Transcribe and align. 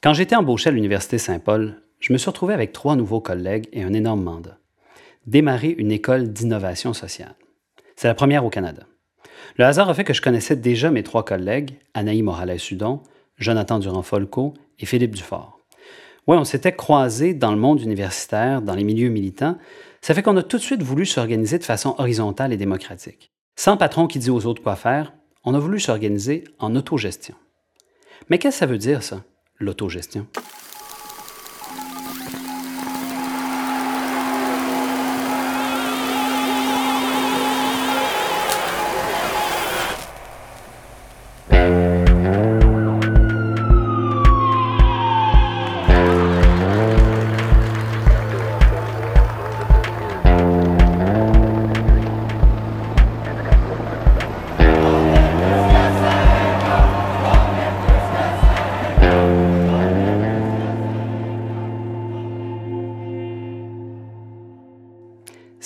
Quand 0.00 0.14
j'étais 0.14 0.36
embauché 0.36 0.68
à 0.68 0.72
l'Université 0.72 1.18
Saint-Paul, 1.18 1.82
je 1.98 2.12
me 2.12 2.18
suis 2.18 2.30
retrouvé 2.30 2.54
avec 2.54 2.72
trois 2.72 2.94
nouveaux 2.94 3.20
collègues 3.20 3.66
et 3.72 3.82
un 3.82 3.92
énorme 3.92 4.22
mandat. 4.22 4.58
Démarrer 5.26 5.74
une 5.76 5.90
école 5.90 6.32
d'innovation 6.32 6.92
sociale. 6.94 7.34
C'est 7.96 8.06
la 8.06 8.14
première 8.14 8.44
au 8.44 8.48
Canada. 8.48 8.84
Le 9.56 9.64
hasard 9.64 9.88
a 9.88 9.94
fait 9.94 10.04
que 10.04 10.14
je 10.14 10.22
connaissais 10.22 10.54
déjà 10.54 10.92
mes 10.92 11.02
trois 11.02 11.24
collègues, 11.24 11.80
Anaï 11.94 12.22
Morales-Sudon, 12.22 13.02
Jonathan 13.38 13.80
Durand-Folco 13.80 14.54
et 14.78 14.86
Philippe 14.86 15.16
Dufort. 15.16 15.58
Oui, 16.28 16.36
on 16.36 16.44
s'était 16.44 16.76
croisés 16.76 17.34
dans 17.34 17.50
le 17.50 17.58
monde 17.58 17.80
universitaire, 17.80 18.62
dans 18.62 18.76
les 18.76 18.84
milieux 18.84 19.08
militants. 19.08 19.58
Ça 20.00 20.14
fait 20.14 20.22
qu'on 20.22 20.36
a 20.36 20.44
tout 20.44 20.58
de 20.58 20.62
suite 20.62 20.82
voulu 20.82 21.06
s'organiser 21.06 21.58
de 21.58 21.64
façon 21.64 21.96
horizontale 21.98 22.52
et 22.52 22.56
démocratique. 22.56 23.32
Sans 23.56 23.76
patron 23.76 24.06
qui 24.06 24.20
dit 24.20 24.30
aux 24.30 24.46
autres 24.46 24.62
quoi 24.62 24.76
faire, 24.76 25.12
on 25.42 25.54
a 25.54 25.58
voulu 25.58 25.80
s'organiser 25.80 26.44
en 26.60 26.76
autogestion. 26.76 27.34
Mais 28.28 28.38
qu'est-ce 28.38 28.56
que 28.56 28.60
ça 28.60 28.66
veut 28.66 28.78
dire, 28.78 29.02
ça, 29.02 29.24
l'autogestion? 29.60 30.26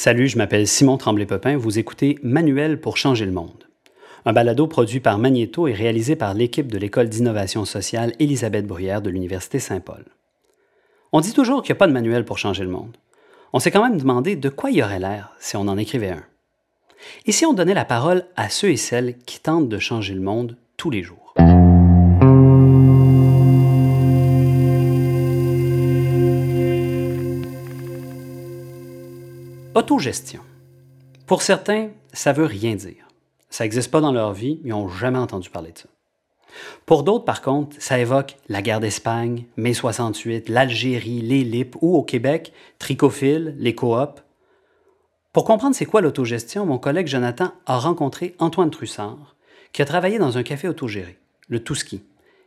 Salut, 0.04 0.26
je 0.26 0.36
m'appelle 0.36 0.66
Simon 0.66 0.96
Tremblay-Popin. 0.96 1.56
Vous 1.56 1.78
écoutez 1.78 2.18
Manuel 2.24 2.80
pour 2.80 2.96
changer 2.96 3.24
le 3.24 3.30
monde. 3.30 3.68
Un 4.24 4.32
balado 4.32 4.66
produit 4.66 4.98
par 4.98 5.16
Magnéto 5.16 5.68
et 5.68 5.72
réalisé 5.72 6.16
par 6.16 6.34
l'équipe 6.34 6.72
de 6.72 6.76
l'École 6.76 7.08
d'innovation 7.08 7.64
sociale 7.64 8.12
Élisabeth 8.18 8.66
Bruyère 8.66 9.00
de 9.00 9.10
l'Université 9.10 9.60
Saint-Paul. 9.60 10.04
On 11.12 11.20
dit 11.20 11.32
toujours 11.32 11.62
qu'il 11.62 11.72
n'y 11.72 11.76
a 11.76 11.78
pas 11.78 11.86
de 11.86 11.92
manuel 11.92 12.24
pour 12.24 12.38
changer 12.38 12.64
le 12.64 12.70
monde. 12.70 12.96
On 13.52 13.60
s'est 13.60 13.70
quand 13.70 13.84
même 13.84 13.96
demandé 13.96 14.34
de 14.34 14.48
quoi 14.48 14.72
il 14.72 14.78
y 14.78 14.82
aurait 14.82 14.98
l'air 14.98 15.36
si 15.38 15.56
on 15.56 15.68
en 15.68 15.78
écrivait 15.78 16.10
un. 16.10 16.24
Et 17.26 17.30
si 17.30 17.46
on 17.46 17.52
donnait 17.52 17.72
la 17.72 17.84
parole 17.84 18.24
à 18.34 18.48
ceux 18.48 18.70
et 18.70 18.76
celles 18.76 19.18
qui 19.18 19.38
tentent 19.38 19.68
de 19.68 19.78
changer 19.78 20.14
le 20.14 20.20
monde 20.20 20.56
tous 20.76 20.90
les 20.90 21.04
jours? 21.04 21.21
Autogestion. 29.82 30.42
Pour 31.26 31.42
certains, 31.42 31.90
ça 32.12 32.32
veut 32.32 32.44
rien 32.44 32.76
dire. 32.76 33.08
Ça 33.50 33.64
n'existe 33.64 33.90
pas 33.90 34.00
dans 34.00 34.12
leur 34.12 34.32
vie, 34.32 34.60
ils 34.62 34.68
n'ont 34.68 34.86
jamais 34.86 35.18
entendu 35.18 35.50
parler 35.50 35.72
de 35.72 35.78
ça. 35.78 35.88
Pour 36.86 37.02
d'autres, 37.02 37.24
par 37.24 37.42
contre, 37.42 37.74
ça 37.80 37.98
évoque 37.98 38.36
la 38.48 38.62
guerre 38.62 38.78
d'Espagne, 38.78 39.46
mai 39.56 39.74
68, 39.74 40.48
l'Algérie, 40.48 41.20
les 41.20 41.68
ou 41.80 41.96
au 41.96 42.04
Québec, 42.04 42.52
Tricophile, 42.78 43.56
les 43.58 43.74
coops. 43.74 44.22
Pour 45.32 45.44
comprendre 45.44 45.74
c'est 45.74 45.84
quoi 45.84 46.00
l'autogestion, 46.00 46.64
mon 46.64 46.78
collègue 46.78 47.08
Jonathan 47.08 47.50
a 47.66 47.80
rencontré 47.80 48.36
Antoine 48.38 48.70
Trussard, 48.70 49.34
qui 49.72 49.82
a 49.82 49.84
travaillé 49.84 50.20
dans 50.20 50.38
un 50.38 50.44
café 50.44 50.68
autogéré, 50.68 51.18
le 51.48 51.58
Touski, 51.58 52.04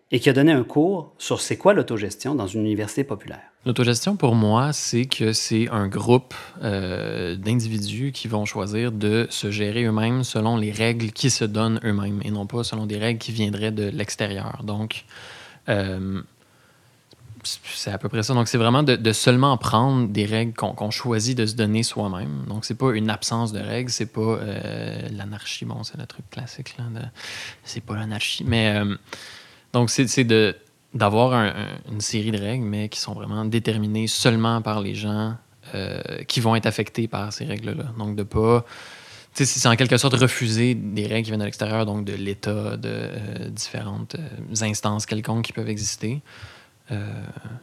et 0.09 0.21
qui 0.21 0.29
a 0.29 0.33
donné 0.33 0.53
un 0.53 0.63
cours 0.63 1.13
sur 1.17 1.41
c'est 1.41 1.57
quoi 1.57 1.73
l'autogestion 1.73 2.33
dans 2.33 2.47
une 2.47 2.61
université 2.61 3.03
populaire. 3.03 3.51
L'autogestion, 3.65 4.15
pour 4.15 4.35
moi, 4.35 4.73
c'est 4.73 5.05
que 5.05 5.33
c'est 5.33 5.69
un 5.69 5.87
groupe 5.87 6.35
euh, 6.61 7.35
d'individus 7.35 8.11
qui 8.11 8.27
vont 8.27 8.45
choisir 8.45 8.91
de 8.91 9.25
se 9.31 9.49
gérer 9.49 9.85
eux-mêmes 9.85 10.23
selon 10.23 10.55
les 10.55 10.71
règles 10.71 11.11
qui 11.11 11.31
se 11.31 11.45
donnent 11.45 11.79
eux-mêmes 11.83 12.21
et 12.23 12.29
non 12.29 12.45
pas 12.45 12.63
selon 12.63 12.85
des 12.85 12.99
règles 12.99 13.17
qui 13.17 13.31
viendraient 13.31 13.71
de 13.71 13.85
l'extérieur. 13.89 14.61
Donc, 14.63 15.05
euh, 15.69 16.21
c'est 17.43 17.91
à 17.91 17.97
peu 17.97 18.07
près 18.07 18.21
ça. 18.21 18.35
Donc, 18.35 18.47
c'est 18.47 18.59
vraiment 18.59 18.83
de, 18.83 19.11
seulement 19.13 19.57
prendre 19.57 20.09
des 20.09 20.25
règles 20.25 20.53
qu'on 20.53 20.91
choisit 20.91 21.35
de 21.35 21.47
se 21.47 21.55
donner 21.55 21.81
soi-même. 21.81 22.45
Donc, 22.47 22.65
c'est 22.65 22.77
pas 22.77 22.91
une 22.91 23.09
absence 23.09 23.51
de 23.51 23.59
règles, 23.59 23.89
c'est 23.89 24.05
pas 24.05 24.21
euh, 24.21 25.09
l'anarchie. 25.11 25.65
Bon, 25.65 25.83
c'est 25.83 25.97
le 25.97 26.05
truc 26.05 26.29
classique, 26.29 26.75
là. 26.77 26.85
C'est 27.63 27.81
pas 27.81 27.95
l'anarchie. 27.95 28.43
Mais, 28.45 28.79
donc, 29.73 29.89
c'est 29.89 30.23
de 30.23 30.55
d'avoir 30.95 31.53
une 31.91 32.01
série 32.01 32.31
de 32.31 32.39
règles, 32.39 32.63
mais 32.63 32.89
qui 32.89 32.99
sont 32.99 33.13
vraiment 33.13 33.45
déterminées 33.45 34.07
seulement 34.07 34.61
par 34.61 34.81
les 34.81 34.95
gens 34.95 35.35
euh, 35.73 35.99
qui 36.27 36.39
vont 36.39 36.55
être 36.55 36.67
affectés 36.67 37.07
par 37.07 37.33
ces 37.33 37.43
règles-là. 37.43 37.85
Donc, 37.97 38.15
de 38.15 38.23
pas. 38.23 38.65
C'est 39.33 39.67
en 39.67 39.75
quelque 39.75 39.97
sorte 39.97 40.13
refuser 40.13 40.75
des 40.75 41.07
règles 41.07 41.23
qui 41.23 41.31
viennent 41.31 41.41
de 41.41 41.45
l'extérieur, 41.45 41.85
donc 41.85 42.05
de 42.05 42.13
l'État, 42.13 42.77
de 42.77 42.89
euh, 42.89 43.49
différentes 43.49 44.15
euh, 44.15 44.65
instances 44.65 45.05
quelconques 45.05 45.43
qui 45.43 45.51
peuvent 45.51 45.69
exister. 45.69 46.21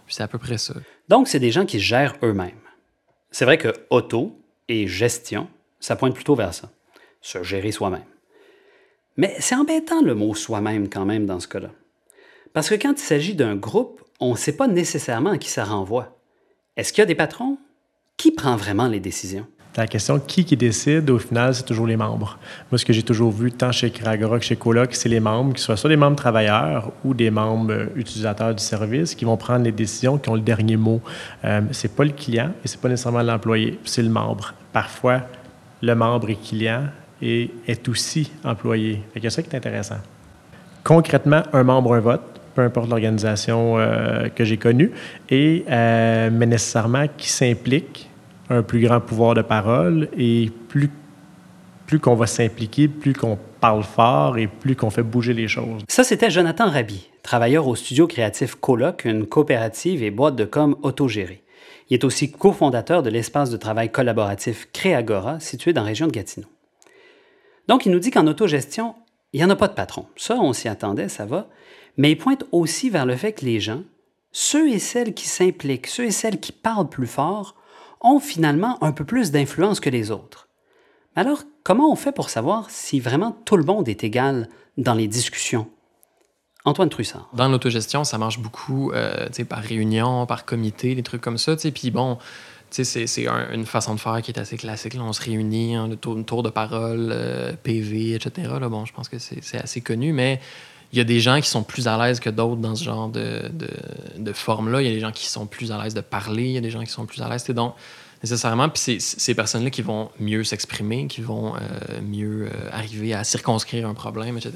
c'est 0.09 0.23
à 0.23 0.29
peu 0.29 0.39
près 0.39 0.59
ça. 0.59 0.75
Donc, 1.09 1.29
c'est 1.29 1.39
des 1.39 1.51
gens 1.51 1.65
qui 1.65 1.81
gèrent 1.81 2.17
eux-mêmes. 2.23 2.61
C'est 3.31 3.47
vrai 3.47 3.57
que 3.57 3.73
auto 3.89 4.39
et 4.69 4.87
gestion, 4.87 5.49
ça 5.81 5.97
pointe 5.97 6.15
plutôt 6.15 6.35
vers 6.35 6.53
ça. 6.53 6.71
Se 7.23 7.43
gérer 7.43 7.73
soi-même. 7.73 8.05
Mais 9.17 9.35
c'est 9.39 9.55
embêtant 9.55 10.03
le 10.03 10.15
mot 10.15 10.35
soi-même 10.35 10.91
quand 10.91 11.07
même 11.07 11.25
dans 11.25 11.41
ce 11.41 11.49
cas-là. 11.49 11.71
Parce 12.53 12.69
que 12.69 12.75
quand 12.75 12.93
il 12.93 13.03
s'agit 13.03 13.35
d'un 13.35 13.57
groupe, 13.57 14.03
on 14.21 14.33
ne 14.33 14.37
sait 14.37 14.57
pas 14.57 14.69
nécessairement 14.69 15.31
à 15.31 15.39
qui 15.39 15.49
ça 15.49 15.65
renvoie. 15.65 16.19
Est-ce 16.77 16.93
qu'il 16.93 17.01
y 17.01 17.03
a 17.03 17.07
des 17.07 17.15
patrons? 17.15 17.59
Qui 18.17 18.31
prend 18.31 18.57
vraiment 18.57 18.89
les 18.89 19.01
décisions? 19.01 19.47
La 19.75 19.87
question 19.87 20.21
qui 20.21 20.45
décide, 20.55 21.09
au 21.09 21.19
final, 21.19 21.55
c'est 21.55 21.63
toujours 21.63 21.87
les 21.87 21.97
membres. 21.97 22.39
Moi, 22.71 22.79
ce 22.79 22.85
que 22.85 22.93
j'ai 22.93 23.03
toujours 23.03 23.33
vu, 23.33 23.51
tant 23.51 23.73
chez 23.73 23.91
Kragora 23.91 24.39
que 24.39 24.45
chez 24.45 24.57
Coloc, 24.57 24.95
c'est 24.95 25.09
les 25.09 25.19
membres, 25.19 25.55
qui 25.55 25.63
soient 25.63 25.79
soit 25.79 25.89
des 25.89 25.97
membres 25.97 26.17
travailleurs 26.17 26.93
ou 27.07 27.15
des 27.15 27.31
membres 27.31 27.73
euh, 27.73 27.87
utilisateurs 27.97 28.55
du 28.55 28.63
service, 28.63 29.15
qui 29.15 29.25
vont 29.25 29.39
prendre 29.39 29.65
les 29.65 29.73
décisions, 29.73 30.19
qui 30.19 30.29
ont 30.29 30.35
le 30.35 30.43
dernier 30.43 30.77
mot. 30.77 31.01
Euh, 31.45 31.63
c'est 31.71 31.97
pas 31.97 32.05
le 32.05 32.11
client 32.11 32.53
et 32.63 32.69
c'est 32.69 32.81
pas 32.81 32.91
nécessairement 32.91 33.23
l'employé, 33.23 33.79
c'est 33.85 34.03
le 34.03 34.11
membre. 34.11 34.53
Parfois, 34.75 35.23
le 35.81 35.95
membre 35.95 36.29
est 36.29 36.43
client 36.43 36.89
et 37.23 37.51
est 37.67 37.89
aussi 37.89 38.31
employé. 38.45 39.03
C'est 39.15 39.31
ça 39.31 39.43
qui 39.43 39.49
est 39.49 39.57
intéressant. 39.57 39.99
Concrètement, 40.85 41.45
un 41.55 41.63
membre, 41.63 41.95
un 41.95 42.01
vote 42.01 42.42
peu 42.55 42.63
importe 42.63 42.89
l'organisation 42.89 43.79
euh, 43.79 44.29
que 44.29 44.45
j'ai 44.45 44.57
connue, 44.57 44.93
euh, 45.31 46.31
mais 46.33 46.47
nécessairement 46.47 47.07
qui 47.17 47.29
s'implique 47.29 48.09
un 48.51 48.63
plus 48.63 48.81
grand 48.81 49.01
pouvoir 49.01 49.35
de 49.35 49.43
parole 49.43 50.09
et 50.17 50.51
plus, 50.69 50.91
plus 51.87 51.99
qu'on 51.99 52.15
va 52.15 52.27
s'impliquer, 52.27 52.89
plus 52.89 53.15
qu'on 53.15 53.39
parle 53.61 53.83
fort 53.83 54.39
et 54.39 54.47
plus 54.47 54.77
qu'on 54.77 54.91
fait 54.91 55.03
bouger 55.03 55.33
les 55.33 55.49
choses. 55.49 55.83
Ça, 55.89 56.05
c'était 56.05 56.31
Jonathan 56.31 56.69
Rabi, 56.69 57.09
travailleur 57.23 57.67
au 57.69 57.77
studio 57.77 58.07
créatif 58.07 58.57
Coloc, 58.57 59.05
une 59.05 59.27
coopérative 59.27 60.03
et 60.03 60.11
boîte 60.11 60.37
de 60.37 60.45
com 60.45 60.77
autogérée. 60.83 61.43
Il 61.89 61.95
est 61.95 62.05
aussi 62.05 62.31
cofondateur 62.33 63.03
de 63.03 63.11
l'espace 63.11 63.51
de 63.51 63.57
travail 63.57 63.91
collaboratif 63.91 64.69
Créagora, 64.73 65.41
situé 65.41 65.73
dans 65.73 65.83
la 65.83 65.89
région 65.89 66.07
de 66.07 66.13
Gatineau. 66.13 66.49
Donc, 67.69 67.87
il 67.87 67.93
nous 67.93 67.99
dit 67.99 68.11
qu'en 68.11 68.27
autogestion, 68.27 68.95
il 69.33 69.39
n'y 69.39 69.45
en 69.45 69.51
a 69.51 69.57
pas 69.57 69.69
de 69.69 69.75
patron. 69.75 70.07
Ça, 70.17 70.37
on 70.41 70.53
s'y 70.53 70.69
attendait, 70.69 71.09
ça 71.09 71.25
va 71.25 71.49
mais 71.97 72.13
il 72.13 72.17
pointe 72.17 72.45
aussi 72.53 72.91
vers 72.91 73.07
le 73.07 73.17
fait 73.17 73.33
que 73.33 73.45
les 73.45 73.61
gens, 73.61 73.83
ceux 74.33 74.71
et 74.71 74.79
celles 74.79 75.15
qui 75.15 75.29
s'impliquent, 75.29 75.87
ceux 75.87 76.07
et 76.07 76.11
celles 76.11 76.41
qui 76.41 76.53
parlent 76.53 76.89
plus 76.89 77.07
fort, 77.07 77.55
ont 78.01 78.19
finalement 78.19 78.83
un 78.83 78.93
peu 78.93 79.05
plus 79.05 79.31
d'influence 79.31 79.81
que 79.81 79.91
les 79.91 80.11
autres. 80.11 80.49
Alors, 81.15 81.43
comment 81.63 81.93
on 81.93 81.97
fait 81.97 82.13
pour 82.13 82.31
savoir 82.31 82.71
si 82.71 82.99
vraiment 82.99 83.33
tout 83.45 83.57
le 83.57 83.65
monde 83.65 83.89
est 83.89 84.03
égal 84.05 84.49
dans 84.79 84.95
les 84.95 85.07
discussions? 85.07 85.69
Antoine 86.65 86.89
Trussard. 86.89 87.29
Dans 87.35 87.49
l'autogestion, 87.49 88.05
ça 88.05 88.19
marche 88.19 88.39
beaucoup 88.39 88.93
euh, 88.93 89.29
par 89.49 89.61
réunion, 89.61 90.27
par 90.27 90.45
comité, 90.45 90.95
des 90.95 91.03
trucs 91.03 91.21
comme 91.21 91.39
ça. 91.39 91.57
Puis 91.57 91.91
bon, 91.91 92.19
c'est 92.71 93.27
une 93.53 93.67
façon 93.67 93.95
de 93.95 94.01
faire 94.01 94.23
qui 94.23 94.31
est 94.31 94.39
assez 94.39 94.57
classique. 94.57 94.97
on 94.99 95.13
se 95.13 95.23
réunit, 95.23 95.77
on 95.77 95.91
a 95.91 95.95
un 95.95 96.23
tour 96.23 96.43
de 96.43 96.51
parole, 96.51 97.11
euh, 97.13 97.53
PV, 97.63 98.15
etc. 98.15 98.49
Là, 98.61 98.69
bon, 98.69 98.85
je 98.85 98.93
pense 98.93 99.09
que 99.09 99.19
c'est 99.19 99.59
assez 99.59 99.81
connu, 99.81 100.13
mais 100.13 100.41
il 100.93 100.99
y 100.99 101.01
a 101.01 101.05
des 101.05 101.21
gens 101.21 101.41
qui 101.41 101.49
sont 101.49 101.63
plus 101.63 101.89
à 101.89 101.97
l'aise 101.97 102.21
que 102.21 102.29
d'autres 102.29 102.61
dans 102.61 102.77
ce 102.77 102.85
genre 102.85 103.09
de, 103.09 103.51
de, 104.19 104.33
forme-là. 104.33 104.83
Il 104.83 104.89
y 104.89 104.91
a 104.91 104.93
des 104.93 105.01
gens 105.01 105.11
qui 105.11 105.27
sont 105.27 105.47
plus 105.47 105.73
à 105.73 105.83
l'aise 105.83 105.95
de 105.95 106.03
parler, 106.03 106.45
il 106.45 106.53
y 106.53 106.59
a 106.59 106.61
des 106.61 106.71
gens 106.71 106.85
qui 106.85 106.91
sont 106.91 107.07
plus 107.07 107.23
à 107.23 107.31
l'aise. 107.31 107.47
Donc, 107.47 107.75
nécessairement, 108.23 108.69
puis 108.69 109.01
ces 109.01 109.35
personnes-là 109.35 109.71
qui 109.71 109.81
vont 109.81 110.11
mieux 110.21 110.45
s'exprimer, 110.45 111.07
qui 111.07 111.23
vont 111.23 111.55
euh, 111.57 111.59
mieux 112.03 112.47
euh, 112.47 112.71
arriver 112.73 113.15
à 113.15 113.25
circonscrire 113.25 113.89
un 113.89 113.95
problème, 113.95 114.37
etc., 114.37 114.53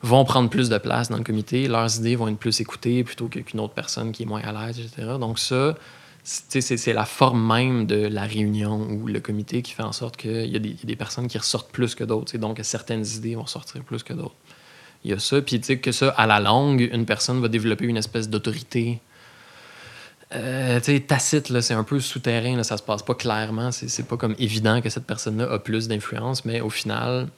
vont 0.00 0.24
prendre 0.24 0.48
plus 0.48 0.70
de 0.70 0.78
place 0.78 1.10
dans 1.10 1.18
le 1.18 1.24
comité. 1.24 1.68
Leurs 1.68 1.98
idées 1.98 2.16
vont 2.16 2.28
être 2.28 2.38
plus 2.38 2.60
écoutées 2.60 3.04
plutôt 3.04 3.28
qu'une 3.28 3.60
autre 3.60 3.74
personne 3.74 4.12
qui 4.12 4.22
est 4.22 4.26
moins 4.26 4.42
à 4.42 4.66
l'aise, 4.66 4.78
etc. 4.78 5.08
Donc, 5.20 5.38
ça, 5.38 5.74
c'est 6.22 6.92
la 6.92 7.04
forme 7.04 7.44
même 7.44 7.84
de 7.84 8.06
la 8.06 8.22
réunion 8.22 8.80
ou 8.90 9.08
le 9.08 9.20
comité 9.20 9.60
qui 9.60 9.72
fait 9.72 9.82
en 9.82 9.92
sorte 9.92 10.16
qu'il 10.16 10.46
y, 10.46 10.52
y, 10.52 10.56
a 10.56 10.86
des 10.86 10.96
personnes 10.96 11.26
qui 11.26 11.36
ressortent 11.36 11.70
plus 11.70 11.94
que 11.94 12.04
d'autres. 12.04 12.36
Donc, 12.38 12.60
certaines 12.62 13.04
idées 13.06 13.34
vont 13.34 13.46
sortir 13.46 13.82
plus 13.82 14.02
que 14.02 14.12
d'autres. 14.12 14.36
Il 15.04 15.10
y 15.10 15.14
a 15.14 15.18
ça. 15.18 15.40
Puis, 15.40 15.60
tu 15.60 15.66
sais, 15.66 15.78
que 15.78 15.92
ça, 15.92 16.10
à 16.10 16.26
la 16.26 16.40
longue, 16.40 16.88
une 16.92 17.06
personne 17.06 17.40
va 17.40 17.48
développer 17.48 17.84
une 17.86 17.96
espèce 17.96 18.28
d'autorité. 18.28 19.00
Euh, 20.34 20.80
tacite, 21.06 21.60
c'est 21.60 21.74
un 21.74 21.84
peu 21.84 22.00
souterrain, 22.00 22.56
là, 22.56 22.64
ça 22.64 22.76
se 22.76 22.82
passe 22.82 23.02
pas 23.02 23.14
clairement. 23.14 23.72
C'est, 23.72 23.88
c'est 23.88 24.06
pas 24.06 24.16
comme 24.16 24.34
évident 24.38 24.80
que 24.80 24.90
cette 24.90 25.06
personne-là 25.06 25.50
a 25.50 25.58
plus 25.58 25.88
d'influence, 25.88 26.44
mais 26.44 26.60
au 26.60 26.70
final, 26.70 27.28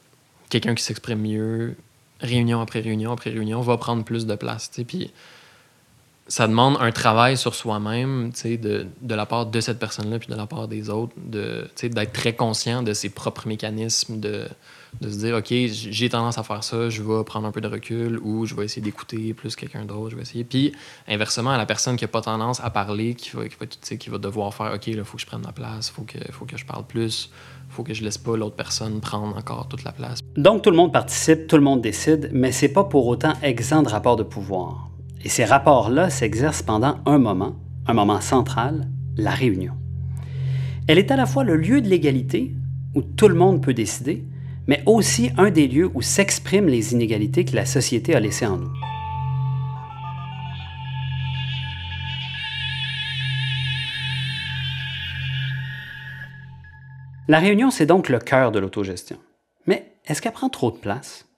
quelqu'un 0.49 0.75
qui 0.75 0.83
s'exprime 0.83 1.21
mieux, 1.21 1.75
réunion 2.19 2.59
après 2.61 2.81
réunion 2.81 3.11
après 3.11 3.29
réunion, 3.29 3.61
va 3.61 3.77
prendre 3.77 4.03
plus 4.03 4.25
de 4.25 4.35
place. 4.35 4.69
Puis, 4.87 5.11
ça 6.31 6.47
demande 6.47 6.77
un 6.79 6.93
travail 6.93 7.35
sur 7.35 7.53
soi-même, 7.53 8.31
de, 8.31 8.87
de 9.01 9.15
la 9.15 9.25
part 9.25 9.47
de 9.47 9.59
cette 9.59 9.79
personne-là, 9.79 10.17
puis 10.17 10.29
de 10.29 10.35
la 10.35 10.47
part 10.47 10.69
des 10.69 10.89
autres, 10.89 11.11
de, 11.17 11.67
d'être 11.83 12.13
très 12.13 12.33
conscient 12.33 12.83
de 12.83 12.93
ses 12.93 13.09
propres 13.09 13.49
mécanismes, 13.49 14.21
de 14.21 14.47
de 14.99 15.09
se 15.09 15.17
dire, 15.19 15.35
OK, 15.35 15.53
j'ai 15.71 16.09
tendance 16.09 16.37
à 16.37 16.43
faire 16.43 16.63
ça, 16.63 16.89
je 16.89 17.01
vais 17.01 17.23
prendre 17.23 17.47
un 17.47 17.51
peu 17.51 17.61
de 17.61 17.67
recul 17.67 18.19
ou 18.23 18.45
je 18.45 18.55
vais 18.55 18.65
essayer 18.65 18.81
d'écouter 18.81 19.33
plus 19.33 19.55
quelqu'un 19.55 19.85
d'autre, 19.85 20.09
je 20.09 20.15
vais 20.17 20.21
essayer. 20.23 20.43
Puis, 20.43 20.73
inversement, 21.07 21.51
à 21.51 21.57
la 21.57 21.65
personne 21.65 21.95
qui 21.95 22.03
n'a 22.03 22.09
pas 22.09 22.21
tendance 22.21 22.59
à 22.59 22.69
parler, 22.69 23.15
qui 23.15 23.31
va, 23.31 23.47
qui 23.47 23.55
va, 23.57 23.65
qui 23.65 24.09
va 24.09 24.17
devoir 24.17 24.53
faire, 24.53 24.73
OK, 24.75 24.87
il 24.87 25.01
faut 25.03 25.15
que 25.15 25.21
je 25.21 25.27
prenne 25.27 25.41
ma 25.41 25.53
place, 25.53 25.89
il 25.89 25.93
faut 25.93 26.03
que, 26.03 26.19
faut 26.33 26.45
que 26.45 26.57
je 26.57 26.65
parle 26.65 26.85
plus, 26.85 27.31
faut 27.69 27.83
que 27.83 27.93
je 27.93 28.03
laisse 28.03 28.17
pas 28.17 28.35
l'autre 28.35 28.55
personne 28.55 28.99
prendre 28.99 29.37
encore 29.37 29.69
toute 29.69 29.85
la 29.85 29.93
place. 29.93 30.19
Donc, 30.35 30.61
tout 30.61 30.71
le 30.71 30.77
monde 30.77 30.91
participe, 30.91 31.47
tout 31.47 31.55
le 31.55 31.63
monde 31.63 31.81
décide, 31.81 32.29
mais 32.33 32.51
c'est 32.51 32.69
pas 32.73 32.83
pour 32.83 33.07
autant 33.07 33.33
exempt 33.41 33.83
de 33.83 33.89
rapport 33.89 34.17
de 34.17 34.23
pouvoir. 34.23 34.90
Et 35.23 35.29
ces 35.29 35.45
rapports-là 35.45 36.09
s'exercent 36.09 36.63
pendant 36.63 36.97
un 37.05 37.19
moment, 37.19 37.55
un 37.85 37.93
moment 37.93 38.21
central, 38.21 38.87
la 39.17 39.31
réunion. 39.31 39.73
Elle 40.87 40.97
est 40.97 41.11
à 41.11 41.15
la 41.15 41.25
fois 41.25 41.43
le 41.43 41.55
lieu 41.55 41.81
de 41.81 41.87
l'égalité, 41.87 42.53
où 42.95 43.01
tout 43.01 43.27
le 43.27 43.35
monde 43.35 43.61
peut 43.61 43.73
décider, 43.73 44.25
mais 44.67 44.83
aussi 44.85 45.31
un 45.37 45.51
des 45.51 45.67
lieux 45.67 45.89
où 45.93 46.01
s'expriment 46.01 46.67
les 46.67 46.93
inégalités 46.93 47.45
que 47.45 47.55
la 47.55 47.65
société 47.65 48.15
a 48.15 48.19
laissées 48.19 48.47
en 48.47 48.57
nous. 48.57 48.71
La 57.27 57.39
réunion, 57.39 57.71
c'est 57.71 57.85
donc 57.85 58.09
le 58.09 58.19
cœur 58.19 58.51
de 58.51 58.59
l'autogestion. 58.59 59.17
Mais 59.65 59.93
est-ce 60.05 60.21
qu'elle 60.21 60.33
prend 60.33 60.49
trop 60.49 60.71
de 60.71 60.77
place? 60.77 61.30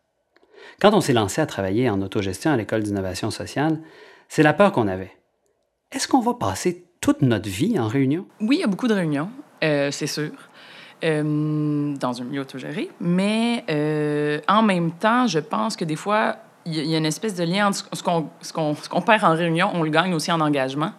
Quand 0.81 0.94
on 0.94 1.01
s'est 1.01 1.13
lancé 1.13 1.42
à 1.42 1.45
travailler 1.45 1.89
en 1.89 2.01
autogestion 2.01 2.51
à 2.51 2.57
l'École 2.57 2.83
d'innovation 2.83 3.31
sociale, 3.31 3.80
c'est 4.27 4.44
la 4.44 4.54
peur 4.54 4.71
qu'on 4.71 4.88
avait. 4.88 5.12
Est-ce 5.92 6.07
qu'on 6.07 6.21
va 6.21 6.33
passer 6.33 6.86
toute 7.01 7.21
notre 7.21 7.50
vie 7.50 7.80
en 7.80 7.88
réunion? 7.88 8.25
Oui, 8.42 8.57
il 8.57 8.62
y 8.62 8.63
a 8.63 8.68
beaucoup 8.68 8.88
de 8.88 8.94
réunions, 8.94 9.30
euh, 9.63 9.92
c'est 9.92 10.07
sûr. 10.07 10.31
Euh, 11.04 11.94
dans 11.98 12.21
un 12.21 12.24
milieu 12.24 12.42
autogéré. 12.42 12.89
Mais 13.01 13.65
euh, 13.69 14.39
en 14.48 14.62
même 14.62 14.92
temps, 14.92 15.27
je 15.27 15.39
pense 15.39 15.75
que 15.75 15.83
des 15.83 15.98
fois, 15.98 16.38
il 16.65 16.75
y, 16.75 16.95
a 16.95 16.98
une 16.98 17.06
espèce 17.06 17.36
de 17.36 17.44
lien 17.44 17.68
entre 17.68 17.89
ce 17.92 18.54
qu'on 18.54 19.01
perd 19.01 19.25
en 19.25 19.36
réunion, 19.36 19.69
on 19.74 19.83
le 19.83 19.89
gagne 19.89 20.13
aussi 20.13 20.31
en 20.31 20.39
engagement. 20.39 20.94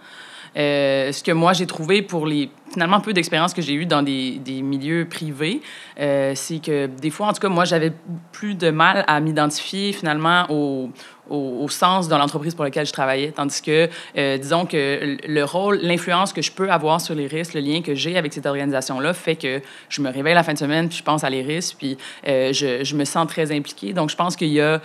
Euh, 0.56 1.12
ce 1.12 1.22
que 1.22 1.32
moi 1.32 1.52
j'ai 1.52 1.66
trouvé 1.66 2.02
pour 2.02 2.26
les 2.26 2.50
finalement 2.72 3.00
peu 3.00 3.12
d'expériences 3.12 3.54
que 3.54 3.62
j'ai 3.62 3.74
eues 3.74 3.86
dans 3.86 4.02
des, 4.02 4.32
des 4.38 4.60
milieux 4.60 5.06
privés, 5.08 5.60
euh, 6.00 6.32
c'est 6.34 6.58
que 6.58 6.86
des 6.86 7.10
fois, 7.10 7.28
en 7.28 7.32
tout 7.32 7.40
cas, 7.40 7.48
moi 7.48 7.64
j'avais 7.64 7.92
plus 8.32 8.56
de 8.56 8.70
mal 8.70 9.04
à 9.06 9.20
m'identifier 9.20 9.92
finalement 9.92 10.44
au, 10.50 10.90
au, 11.30 11.68
sens 11.68 12.08
de 12.08 12.16
l'entreprise 12.16 12.54
pour 12.54 12.64
laquelle 12.64 12.86
je 12.86 12.92
travaillais, 12.92 13.30
tandis 13.30 13.62
que 13.62 13.88
euh, 14.18 14.38
disons 14.38 14.66
que 14.66 15.16
le 15.24 15.44
rôle, 15.44 15.78
l'influence 15.82 16.32
que 16.32 16.42
je 16.42 16.50
peux 16.50 16.68
avoir 16.68 17.00
sur 17.00 17.14
les 17.14 17.28
risques, 17.28 17.54
le 17.54 17.60
lien 17.60 17.80
que 17.80 17.94
j'ai 17.94 18.16
avec 18.16 18.32
cette 18.32 18.46
organisation-là 18.46 19.14
fait 19.14 19.36
que 19.36 19.60
je 19.88 20.02
me 20.02 20.10
réveille 20.10 20.34
la 20.34 20.42
fin 20.42 20.52
de 20.52 20.58
semaine 20.58 20.88
puis 20.88 20.98
je 20.98 21.04
pense 21.04 21.22
à 21.22 21.30
les 21.30 21.42
risques 21.42 21.76
puis 21.78 21.96
je, 22.26 22.80
je 22.82 22.96
me 22.96 23.04
sens 23.04 23.28
très 23.28 23.52
impliquée. 23.52 23.92
Donc 23.92 24.10
je 24.10 24.16
pense 24.16 24.34
qu'il 24.34 24.48
y 24.48 24.60
a 24.60 24.80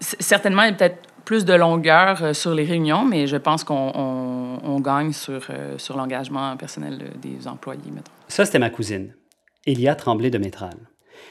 certainement 0.00 0.70
peut-être 0.72 0.98
plus 1.24 1.44
de 1.44 1.54
longueur 1.54 2.22
euh, 2.22 2.32
sur 2.34 2.54
les 2.54 2.64
réunions, 2.64 3.04
mais 3.04 3.26
je 3.26 3.36
pense 3.36 3.64
qu'on 3.64 4.80
gagne 4.80 5.12
sur, 5.12 5.46
euh, 5.50 5.78
sur 5.78 5.96
l'engagement 5.96 6.56
personnel 6.56 7.12
des 7.20 7.48
employés, 7.48 7.90
mettons. 7.92 8.12
Ça, 8.28 8.44
c'était 8.44 8.58
ma 8.58 8.70
cousine, 8.70 9.14
Elia 9.66 9.94
Tremblay 9.94 10.30
de 10.30 10.38
Métral. 10.38 10.76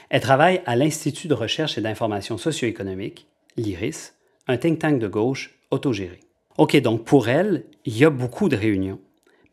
Elle 0.09 0.21
travaille 0.21 0.61
à 0.65 0.75
l'Institut 0.75 1.27
de 1.27 1.33
recherche 1.33 1.77
et 1.77 1.81
d'information 1.81 2.37
socio-économique, 2.37 3.27
l'IRIS, 3.57 4.13
un 4.47 4.57
think 4.57 4.79
tank 4.79 4.99
de 4.99 5.07
gauche 5.07 5.57
autogéré. 5.71 6.19
OK, 6.57 6.79
donc 6.81 7.03
pour 7.03 7.29
elle, 7.29 7.65
il 7.85 7.97
y 7.97 8.05
a 8.05 8.09
beaucoup 8.09 8.49
de 8.49 8.55
réunions. 8.55 8.99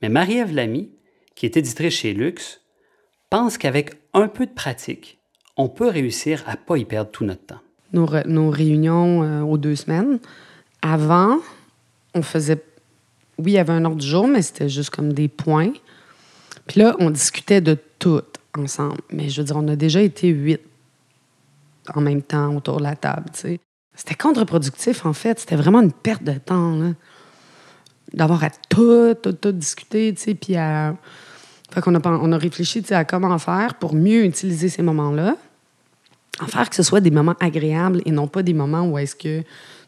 Mais 0.03 0.09
Marie-Ève 0.09 0.55
Lamy, 0.55 0.91
qui 1.35 1.47
est 1.47 1.57
éditrice 1.57 1.95
chez 1.95 2.13
Lux, 2.13 2.61
pense 3.31 3.59
qu'avec 3.59 3.93
un 4.13 4.29
peu 4.29 4.47
de 4.47 4.53
pratique, 4.53 5.21
on 5.57 5.69
peut 5.69 5.89
réussir 5.89 6.43
à 6.47 6.53
ne 6.53 6.57
pas 6.57 6.77
y 6.77 6.85
perdre 6.85 7.11
tout 7.11 7.25
notre 7.25 7.47
temps 7.47 7.61
nos, 7.93 8.51
réunions 8.51 9.23
euh, 9.23 9.43
aux 9.43 9.59
deux 9.59 9.77
semaines. 9.77 10.19
Avant, 10.83 11.39
on 12.15 12.23
faisait. 12.23 12.63
Oui, 13.39 13.53
il 13.53 13.55
y 13.55 13.59
avait 13.59 13.73
un 13.73 13.85
ordre 13.85 13.99
du 13.99 14.07
jour, 14.07 14.29
mais 14.29 14.43
c'était 14.43 14.69
juste 14.69 14.91
comme 14.91 15.13
des 15.13 15.29
points. 15.29 15.73
Puis 16.67 16.81
là, 16.81 16.95
on 16.99 17.11
discutait 17.11 17.61
de 17.61 17.77
tout 17.99 18.23
ensemble. 18.57 18.99
Mais 19.11 19.29
je 19.29 19.41
veux 19.41 19.47
dire, 19.47 19.57
on 19.57 19.69
a 19.69 19.77
déjà 19.77 20.01
été 20.01 20.29
huit 20.29 20.61
en 21.95 22.01
même 22.01 22.23
temps 22.23 22.55
autour 22.55 22.79
de 22.79 22.83
la 22.83 22.97
table. 22.97 23.31
C'était 23.35 24.15
contre-productif, 24.15 25.05
en 25.07 25.13
fait. 25.13 25.41
C'était 25.41 25.57
vraiment 25.57 25.81
une 25.81 25.93
perte 25.93 26.23
de 26.23 26.33
temps, 26.33 26.79
D'avoir 28.13 28.43
à 28.43 28.51
tout, 28.69 29.15
tout, 29.23 29.33
tout 29.33 29.53
discuter, 29.53 30.13
tu 30.15 30.21
sais, 30.21 30.35
puis 30.35 30.57
à... 30.57 30.97
Fait 31.73 31.81
qu'on 31.81 31.95
a, 31.95 32.01
on 32.05 32.33
a 32.33 32.37
réfléchi, 32.39 32.83
tu 32.83 32.89
sais, 32.89 32.97
à 32.97 33.05
comment 33.05 33.39
faire 33.39 33.77
pour 33.77 33.95
mieux 33.95 34.25
utiliser 34.25 34.69
ces 34.69 34.83
moments-là 34.83 35.37
en 36.41 36.47
faire 36.47 36.69
que 36.71 36.77
ce 36.77 36.83
soit 36.83 37.01
des 37.01 37.11
moments 37.11 37.37
agréables 37.41 38.03
et 38.05 38.11
non 38.11 38.27
pas 38.27 38.43
des 38.43 38.55
moments 38.55 38.87
où 38.87 38.99
est-ce 38.99 39.15
que 39.15 39.43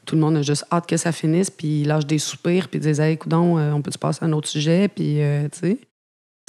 tout 0.05 0.17
le 0.17 0.21
monde 0.21 0.37
a 0.37 0.43
juste 0.43 0.65
hâte 0.73 0.87
que 0.87 0.97
ça 0.97 1.13
finisse, 1.13 1.51
puis 1.51 1.85
lâche 1.85 2.07
des 2.07 2.19
soupirs, 2.19 2.69
puis 2.69 2.81
disait 2.81 3.09
hey, 3.09 3.15
écoute, 3.15 3.33
euh, 3.33 3.73
on 3.73 3.83
peut-tu 3.83 3.99
passer 3.99 4.25
à 4.25 4.27
un 4.27 4.33
autre 4.33 4.49
sujet, 4.49 4.89
puis, 4.89 5.23
euh, 5.23 5.49
tu 5.49 5.59
sais. 5.59 5.79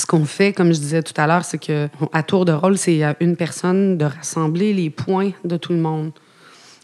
Ce 0.02 0.08
qu'on 0.08 0.26
fait, 0.26 0.54
comme 0.54 0.74
je 0.74 0.80
disais 0.80 1.04
tout 1.04 1.14
à 1.18 1.28
l'heure, 1.28 1.46
c'est 1.46 1.60
que 1.60 1.88
à 2.12 2.24
tour 2.24 2.46
de 2.46 2.52
rôle, 2.52 2.78
c'est 2.78 3.04
à 3.04 3.16
une 3.20 3.36
personne 3.36 3.98
de 3.98 4.06
rassembler 4.06 4.74
les 4.74 4.90
points 4.90 5.32
de 5.46 5.56
tout 5.56 5.72
le 5.72 5.80
monde. 5.80 6.12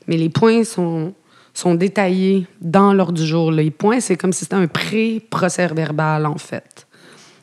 Mais 0.08 0.16
les 0.16 0.30
points 0.30 0.64
sont, 0.64 1.14
sont 1.54 1.74
détaillés 1.74 2.46
dans 2.62 2.94
l'ordre 2.94 3.14
du 3.14 3.26
jour. 3.26 3.52
Les 3.52 3.72
points, 3.72 4.00
c'est 4.00 4.16
comme 4.16 4.32
si 4.32 4.46
c'était 4.46 4.56
un 4.56 4.68
pré-procès 4.68 5.68
verbal, 5.68 6.28
en 6.28 6.38
fait. 6.38 6.88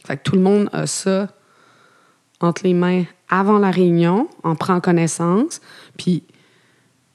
Fait 0.06 0.16
que 0.16 0.22
tout 0.22 0.36
le 0.36 0.42
monde 0.42 0.70
a 0.72 0.86
ça 0.86 1.28
entre 2.40 2.62
les 2.62 2.74
mains 2.74 3.04
avant 3.28 3.58
la 3.58 3.70
réunion, 3.70 4.28
on 4.44 4.54
prend 4.54 4.80
connaissance, 4.80 5.60
puis 5.96 6.22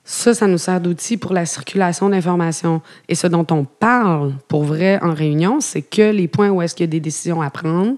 ça, 0.04 0.34
ça 0.34 0.48
nous 0.48 0.58
sert 0.58 0.81
d'outil 0.81 1.16
pour 1.18 1.34
la 1.34 1.46
circulation 1.46 2.10
d'informations. 2.10 2.81
Et 3.08 3.16
ce 3.16 3.28
dont 3.28 3.46
on 3.52 3.63
parle 3.66 4.34
pour 4.48 4.63
vrai 4.63 5.00
en 5.02 5.13
réunion, 5.13 5.62
c'est 5.62 5.81
que 5.81 6.12
les 6.12 6.28
points 6.28 6.50
où 6.50 6.62
est-ce 6.62 6.75
qu'il 6.75 6.84
y 6.84 6.89
a 6.89 6.91
des 6.91 7.00
décisions 7.00 7.41
à 7.41 7.50
prendre 7.50 7.96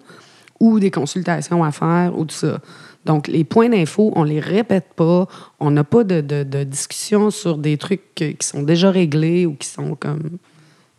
ou 0.59 0.79
des 0.79 0.91
consultations 0.91 1.63
à 1.63 1.71
faire 1.71 2.17
ou 2.17 2.25
tout 2.25 2.35
ça. 2.35 2.59
Donc, 3.05 3.27
les 3.27 3.43
points 3.43 3.67
d'info, 3.67 4.13
on 4.15 4.23
les 4.23 4.39
répète 4.39 4.93
pas. 4.95 5.27
On 5.59 5.71
n'a 5.71 5.83
pas 5.83 6.03
de, 6.03 6.21
de, 6.21 6.43
de, 6.43 6.63
discussion 6.63 7.31
sur 7.31 7.57
des 7.57 7.77
trucs 7.77 8.15
qui 8.15 8.37
sont 8.41 8.63
déjà 8.63 8.91
réglés 8.91 9.45
ou 9.45 9.55
qui 9.55 9.67
sont 9.67 9.95
comme... 9.95 10.37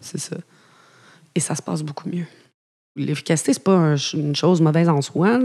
C'est 0.01 0.19
ça. 0.19 0.37
Et 1.35 1.41
ça 1.41 1.55
se 1.55 1.63
passe 1.63 1.83
beaucoup 1.83 2.09
mieux. 2.09 2.27
L'efficacité, 2.97 3.53
c'est 3.53 3.65
pas 3.65 3.97
une 4.15 4.37
chose 4.37 4.61
mauvaise 4.61 4.89
en 4.89 5.03
soi. 5.03 5.41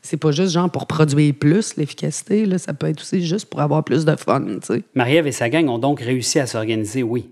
C'est 0.00 0.16
pas 0.16 0.30
juste 0.30 0.52
genre 0.52 0.70
pour 0.70 0.86
produire 0.86 1.34
plus, 1.34 1.76
l'efficacité. 1.76 2.56
Ça 2.58 2.72
peut 2.72 2.88
être 2.88 3.00
aussi 3.00 3.26
juste 3.26 3.50
pour 3.50 3.60
avoir 3.60 3.84
plus 3.84 4.06
de 4.06 4.16
fun. 4.16 4.44
Marie-Ève 4.94 5.26
et 5.26 5.32
sa 5.32 5.50
gang 5.50 5.68
ont 5.68 5.78
donc 5.78 6.00
réussi 6.00 6.38
à 6.38 6.46
s'organiser, 6.46 7.02
oui. 7.02 7.30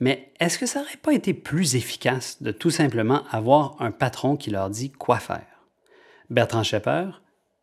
Mais 0.00 0.32
est-ce 0.40 0.58
que 0.58 0.66
ça 0.66 0.80
n'aurait 0.80 0.96
pas 1.00 1.12
été 1.12 1.32
plus 1.32 1.76
efficace 1.76 2.42
de 2.42 2.50
tout 2.50 2.70
simplement 2.70 3.22
avoir 3.30 3.76
un 3.78 3.92
patron 3.92 4.36
qui 4.36 4.50
leur 4.50 4.68
dit 4.68 4.90
quoi 4.90 5.18
faire? 5.18 5.46
Bertrand 6.28 6.64
Schepper, 6.64 7.06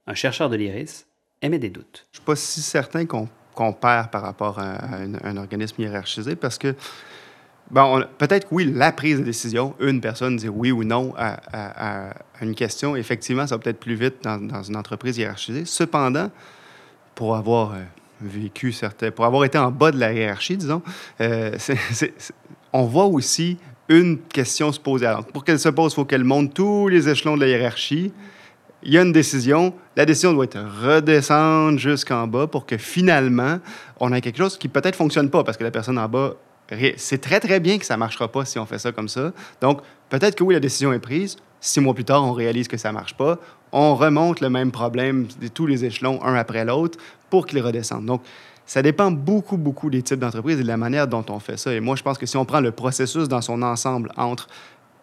un 0.08 0.14
chercheur 0.14 0.50
de 0.50 0.56
l'IRIS, 0.56 1.06
émet 1.42 1.60
des 1.60 1.70
doutes. 1.70 2.08
Je 2.12 2.20
ne 2.20 2.22
suis 2.22 2.26
pas 2.26 2.36
si 2.38 2.62
certain 2.62 3.06
qu'on 3.06 3.74
perd 3.74 4.10
par 4.10 4.22
rapport 4.22 4.60
à 4.60 4.96
un, 4.96 5.16
un 5.22 5.36
organisme 5.36 5.82
hiérarchisé 5.82 6.38
parce 6.38 6.58
que 6.58 6.74
Bon, 7.72 8.04
peut-être 8.18 8.50
que 8.50 8.56
oui, 8.56 8.70
la 8.76 8.92
prise 8.92 9.20
de 9.20 9.24
décision, 9.24 9.76
une 9.80 10.02
personne 10.02 10.36
dire 10.36 10.54
oui 10.54 10.74
ou 10.74 10.84
non 10.84 11.14
à, 11.18 12.14
une 12.42 12.54
question, 12.54 12.98
effectivement, 12.98 13.48
ça 13.48 13.56
va 13.56 13.60
peut-être 13.60 13.80
plus 13.80 13.96
vite 13.96 14.16
dans, 14.24 14.62
une 14.64 14.76
entreprise 14.76 15.18
hiérarchisée. 15.18 15.64
Cependant, 15.64 16.30
pour 17.16 17.38
avoir 17.38 17.74
euh, 17.74 17.78
vécu 18.20 18.74
certains, 18.74 19.12
pour 19.12 19.24
avoir 19.24 19.46
été 19.46 19.58
en 19.58 19.72
bas 19.72 19.92
de 19.92 20.00
la 20.00 20.12
hiérarchie, 20.12 20.58
disons, 20.58 20.82
euh, 21.22 21.56
on 22.74 22.84
voit 22.84 23.06
aussi 23.06 23.58
une 23.88 24.20
question 24.20 24.74
se 24.74 24.80
poser. 24.80 25.06
Alors, 25.06 25.26
pour 25.26 25.46
qu'elle 25.46 25.60
se 25.60 25.70
pose, 25.70 25.94
il 25.94 25.96
faut 25.96 26.06
qu'elle 26.06 26.26
monte 26.26 26.54
tous 26.54 26.90
les 26.90 27.08
échelons 27.08 27.38
de 27.38 27.42
la 27.42 27.48
hiérarchie. 27.48 28.12
Il 28.84 28.92
y 28.92 28.98
a 28.98 29.02
une 29.02 29.14
décision, 29.14 29.74
la 29.96 30.06
décision 30.06 30.34
doit 30.34 30.46
être 30.46 30.60
redescendre 30.60 31.80
jusqu'en 31.80 32.28
bas 32.28 32.48
pour 32.48 32.66
que 32.66 32.78
finalement, 32.78 33.60
on 34.02 34.12
ait 34.12 34.20
quelque 34.20 34.40
chose 34.40 34.58
qui 34.58 34.68
peut-être 34.68 34.96
fonctionne 34.96 35.30
pas 35.30 35.46
parce 35.46 35.56
que 35.56 35.64
la 35.64 35.72
personne 35.72 35.98
en 35.98 36.10
bas 36.10 36.34
c'est 36.98 37.22
très, 37.22 37.40
très 37.40 37.60
bien 37.60 37.78
que 37.78 37.86
ça 37.86 37.96
ne 37.96 38.00
marchera 38.00 38.28
pas 38.28 38.46
si 38.46 38.60
on 38.60 38.66
fait 38.66 38.80
ça 38.80 38.92
comme 38.92 39.10
ça. 39.10 39.32
Donc, 39.62 39.82
peut-être 40.10 40.36
que 40.36 40.44
oui, 40.44 40.54
la 40.54 40.60
décision 40.60 40.94
est 40.94 41.00
prise. 41.00 41.38
Six 41.60 41.80
mois 41.80 41.94
plus 41.94 42.06
tard, 42.06 42.24
on 42.24 42.32
réalise 42.32 42.68
que 42.68 42.78
ça 42.78 42.90
ne 42.90 42.94
marche 42.94 43.16
pas. 43.16 43.38
On 43.72 43.96
remonte 43.96 44.42
le 44.42 44.50
même 44.50 44.72
problème 44.72 45.28
de 45.42 45.48
tous 45.48 45.68
les 45.68 45.86
échelons, 45.86 46.24
un 46.24 46.36
après 46.36 46.66
l'autre, 46.66 46.98
pour 47.30 47.46
qu'il 47.46 47.62
redescende. 47.62 48.06
Donc, 48.06 48.22
Ça 48.66 48.82
dépend 48.82 49.12
beaucoup, 49.12 49.58
beaucoup 49.58 49.90
des 49.90 50.02
types 50.02 50.20
d'entreprises 50.20 50.60
et 50.60 50.64
de 50.64 50.68
la 50.68 50.78
manière 50.78 51.08
dont 51.08 51.26
on 51.30 51.40
fait 51.40 51.58
ça. 51.58 51.74
Et 51.74 51.82
moi, 51.82 51.96
je 51.98 52.04
pense 52.04 52.18
que 52.18 52.26
si 52.26 52.38
on 52.38 52.46
prend 52.46 52.62
le 52.62 52.72
processus 52.72 53.28
dans 53.28 53.42
son 53.42 53.62
ensemble 53.64 54.12
entre 54.16 54.48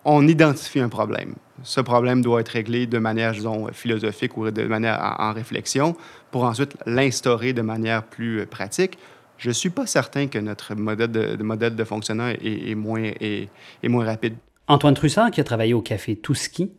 on 0.04 0.26
identifie 0.26 0.80
un 0.80 0.88
problème. 0.88 1.34
Ce 1.62 1.80
problème 1.80 2.22
doit 2.22 2.40
être 2.40 2.48
réglé 2.48 2.86
de 2.86 2.98
manière, 2.98 3.32
disons, 3.32 3.66
philosophique 3.72 4.36
ou 4.36 4.50
de 4.50 4.64
manière 4.64 5.16
en, 5.18 5.32
réflexion 5.32 5.96
pour 6.30 6.44
ensuite 6.44 6.76
l'instaurer 6.86 7.52
de 7.52 7.62
manière 7.62 8.02
plus 8.04 8.40
euh, 8.40 8.46
pratique. 8.46 8.98
Je 9.38 9.48
ne 9.48 9.54
suis 9.54 9.70
pas 9.70 9.86
certain 9.86 10.26
que 10.26 10.38
notre 10.38 10.74
modèle 10.74 11.10
de, 11.10 11.42
modèle 11.42 11.76
de 11.76 11.84
fonctionnement 11.84 12.28
est, 12.28 12.74
moins, 12.74 13.02
est, 13.20 13.48
moins 13.84 14.04
rapide. 14.04 14.34
Antoine 14.66 14.94
Trussard, 14.94 15.30
qui 15.30 15.40
a 15.40 15.44
travaillé 15.44 15.74
au 15.74 15.80
café 15.80 16.16
Touski, 16.16 16.70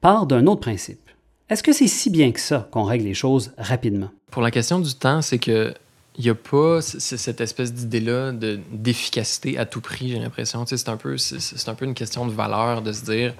part 0.00 0.26
d'un 0.26 0.46
autre 0.46 0.60
principe. 0.60 1.00
Est-ce 1.48 1.62
que 1.62 1.72
c'est 1.72 1.88
si 1.88 2.10
bien 2.10 2.30
que 2.30 2.40
ça 2.40 2.68
qu'on 2.70 2.84
règle 2.84 3.04
les 3.04 3.14
choses 3.14 3.52
rapidement? 3.58 4.10
Pour 4.30 4.42
la 4.42 4.50
question 4.50 4.78
du 4.78 4.94
temps, 4.94 5.22
c'est 5.22 5.38
que 5.38 5.74
il 6.16 6.24
n'y 6.24 6.30
a 6.30 6.34
pas 6.34 6.80
cette 6.80 7.40
espèce 7.40 7.72
d'idée-là 7.72 8.32
d'efficacité 8.32 9.58
à 9.58 9.66
tout 9.66 9.80
prix, 9.80 10.10
j'ai 10.10 10.20
l'impression. 10.20 10.64
C'est 10.64 10.88
un, 10.88 10.96
peu, 10.96 11.18
c'est 11.18 11.68
un 11.68 11.74
peu 11.74 11.84
une 11.84 11.94
question 11.94 12.24
de 12.24 12.30
valeur 12.30 12.82
de 12.82 12.92
se 12.92 13.04
dire 13.04 13.34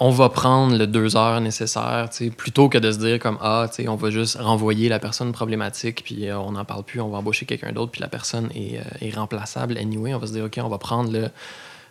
on 0.00 0.10
va 0.10 0.28
prendre 0.28 0.76
le 0.76 0.86
deux 0.86 1.16
heures 1.16 1.40
nécessaires, 1.40 2.08
plutôt 2.36 2.68
que 2.68 2.78
de 2.78 2.92
se 2.92 2.98
dire 2.98 3.18
comme 3.18 3.38
ah, 3.40 3.66
on 3.88 3.96
va 3.96 4.10
juste 4.10 4.36
renvoyer 4.40 4.88
la 4.88 4.98
personne 4.98 5.32
problématique, 5.32 6.02
puis 6.04 6.28
euh, 6.28 6.38
on 6.38 6.52
n'en 6.52 6.64
parle 6.64 6.84
plus, 6.84 7.00
on 7.00 7.08
va 7.08 7.18
embaucher 7.18 7.46
quelqu'un 7.46 7.72
d'autre, 7.72 7.92
puis 7.92 8.00
la 8.00 8.08
personne 8.08 8.48
est, 8.54 8.78
euh, 8.78 9.06
est, 9.06 9.14
remplaçable. 9.14 9.76
Anyway, 9.76 10.14
on 10.14 10.18
va 10.18 10.26
se 10.26 10.32
dire 10.32 10.44
ok, 10.44 10.60
on 10.62 10.68
va 10.68 10.78
prendre 10.78 11.10
le 11.10 11.30